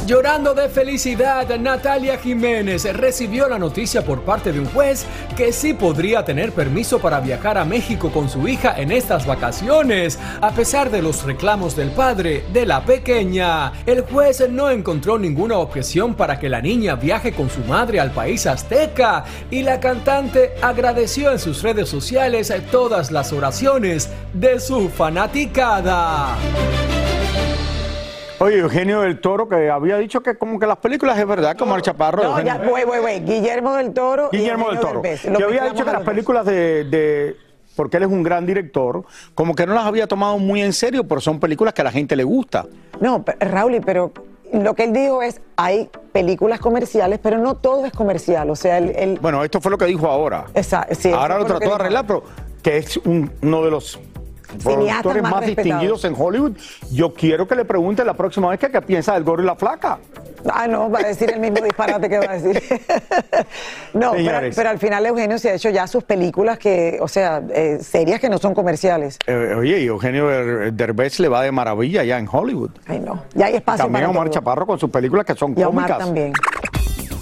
Llorando 0.05 0.53
de 0.53 0.67
felicidad, 0.67 1.47
Natalia 1.57 2.17
Jiménez 2.17 2.83
recibió 2.93 3.47
la 3.47 3.57
noticia 3.57 4.03
por 4.03 4.23
parte 4.23 4.51
de 4.51 4.59
un 4.59 4.65
juez 4.65 5.05
que 5.37 5.53
sí 5.53 5.73
podría 5.73 6.25
tener 6.25 6.51
permiso 6.51 6.99
para 6.99 7.21
viajar 7.21 7.57
a 7.57 7.63
México 7.63 8.11
con 8.11 8.27
su 8.27 8.45
hija 8.45 8.75
en 8.77 8.91
estas 8.91 9.25
vacaciones, 9.25 10.19
a 10.41 10.51
pesar 10.51 10.91
de 10.91 11.01
los 11.01 11.23
reclamos 11.23 11.77
del 11.77 11.89
padre 11.91 12.43
de 12.51 12.65
la 12.65 12.83
pequeña. 12.83 13.71
El 13.85 14.01
juez 14.01 14.43
no 14.49 14.69
encontró 14.69 15.17
ninguna 15.17 15.57
objeción 15.57 16.15
para 16.15 16.37
que 16.37 16.49
la 16.49 16.61
niña 16.61 16.95
viaje 16.95 17.31
con 17.31 17.49
su 17.49 17.61
madre 17.61 18.01
al 18.01 18.11
país 18.11 18.45
azteca 18.45 19.23
y 19.49 19.61
la 19.61 19.79
cantante 19.79 20.51
agradeció 20.61 21.31
en 21.31 21.39
sus 21.39 21.63
redes 21.63 21.87
sociales 21.87 22.53
todas 22.69 23.09
las 23.09 23.31
oraciones 23.31 24.09
de 24.33 24.59
su 24.59 24.89
fanaticada. 24.89 26.35
Oye, 28.43 28.59
Eugenio 28.59 29.01
del 29.01 29.19
Toro, 29.21 29.47
que 29.47 29.69
había 29.69 29.97
dicho 29.97 30.21
que 30.21 30.35
como 30.35 30.59
que 30.59 30.67
las 30.67 30.77
películas 30.77 31.17
es 31.17 31.25
verdad, 31.27 31.55
como 31.57 31.75
el 31.75 31.81
Chaparro. 31.81 32.23
No, 32.23 32.41
ya, 32.41 32.57
güey, 32.57 32.83
güey, 32.83 32.99
güey. 33.01 33.19
Guillermo 33.23 33.73
del 33.75 33.93
Toro. 33.93 34.29
y 34.31 34.37
Guillermo 34.37 34.69
del 34.69 34.79
Toro. 34.79 35.01
Lo 35.29 35.39
Yo 35.39 35.47
había 35.47 35.63
dicho 35.69 35.85
que 35.85 35.91
las 35.91 36.03
películas 36.03 36.45
de, 36.45 36.83
de- 36.85 37.35
porque 37.75 37.97
él 37.97 38.03
es 38.03 38.09
un 38.09 38.21
gran 38.21 38.45
director, 38.45 39.03
como 39.33 39.55
que 39.55 39.65
no 39.65 39.73
las 39.73 39.85
había 39.85 40.05
tomado 40.07 40.37
muy 40.37 40.61
en 40.61 40.73
serio, 40.73 41.07
pero 41.07 41.19
son 41.21 41.39
películas 41.39 41.73
que 41.73 41.81
a 41.81 41.85
la 41.85 41.91
gente 41.91 42.15
le 42.15 42.23
gusta. 42.23 42.65
No, 42.99 43.23
pe- 43.23 43.35
Raúl, 43.39 43.81
pero 43.83 44.11
lo 44.51 44.75
que 44.75 44.83
él 44.83 44.93
dijo 44.93 45.23
es, 45.23 45.41
hay 45.55 45.89
películas 46.11 46.59
comerciales, 46.59 47.19
pero 47.23 47.39
no 47.39 47.55
todo 47.55 47.85
es 47.87 47.91
comercial. 47.91 48.49
O 48.51 48.55
sea, 48.55 48.77
el. 48.77 49.17
Bueno, 49.19 49.43
esto 49.43 49.59
fue 49.59 49.71
lo 49.71 49.77
que 49.79 49.85
dijo 49.85 50.07
ahora. 50.07 50.45
Exacto, 50.53 50.93
sí, 50.93 51.09
ahora 51.11 51.39
lo 51.39 51.45
trató 51.45 51.69
de 51.69 51.73
arreglar, 51.75 52.05
pero 52.05 52.23
que 52.61 52.77
es 52.77 52.97
un- 52.97 53.31
uno 53.41 53.63
de 53.65 53.71
los 53.71 53.99
productores 54.61 55.23
más 55.23 55.31
más, 55.31 55.45
distinguidos 55.45 56.03
en 56.05 56.13
Hollywood. 56.17 56.51
Yo 56.91 57.13
quiero 57.13 57.47
que 57.47 57.55
le 57.55 57.65
pregunte 57.65 58.03
la 58.03 58.13
próxima 58.13 58.49
vez 58.49 58.59
que 58.59 58.69
qué 58.69 58.81
piensa 58.81 59.13
del 59.13 59.23
gordo 59.23 59.43
y 59.43 59.45
la 59.45 59.55
flaca. 59.55 59.99
Ah, 60.51 60.67
no, 60.67 60.91
va 60.91 60.99
a 60.99 61.03
decir 61.07 61.31
el 61.31 61.39
mismo 61.39 61.61
disparate 61.63 62.09
que 62.09 62.17
va 62.19 62.31
a 62.31 62.37
decir. 62.37 62.61
no, 63.93 64.11
pero, 64.11 64.39
pero 64.55 64.69
al 64.69 64.77
final 64.79 65.05
Eugenio 65.05 65.37
se 65.37 65.51
ha 65.51 65.53
hecho 65.53 65.69
ya 65.69 65.87
sus 65.87 66.03
películas 66.03 66.57
que, 66.57 66.97
o 67.01 67.07
sea, 67.07 67.41
eh, 67.53 67.77
serias 67.81 68.19
que 68.19 68.29
no 68.29 68.37
son 68.37 68.53
comerciales. 68.53 69.17
Eh, 69.25 69.55
oye, 69.57 69.79
y 69.81 69.85
Eugenio 69.85 70.27
Der- 70.27 70.73
Derbez 70.73 71.19
le 71.19 71.29
va 71.29 71.41
de 71.43 71.51
maravilla 71.51 72.03
ya 72.03 72.17
en 72.19 72.27
Hollywood. 72.29 72.71
Ay, 72.87 72.99
no. 72.99 73.23
Ya 73.35 73.45
hay 73.45 73.55
espacio 73.55 73.85
También 73.85 74.03
para 74.05 74.09
Omar 74.11 74.27
todo. 74.27 74.33
Chaparro 74.33 74.65
con 74.67 74.79
sus 74.79 74.89
películas 74.89 75.25
que 75.25 75.35
son 75.35 75.53
Y 75.57 75.61
a 75.61 75.69
Omar 75.69 75.85
cómicas. 75.85 76.05
también. 76.05 76.33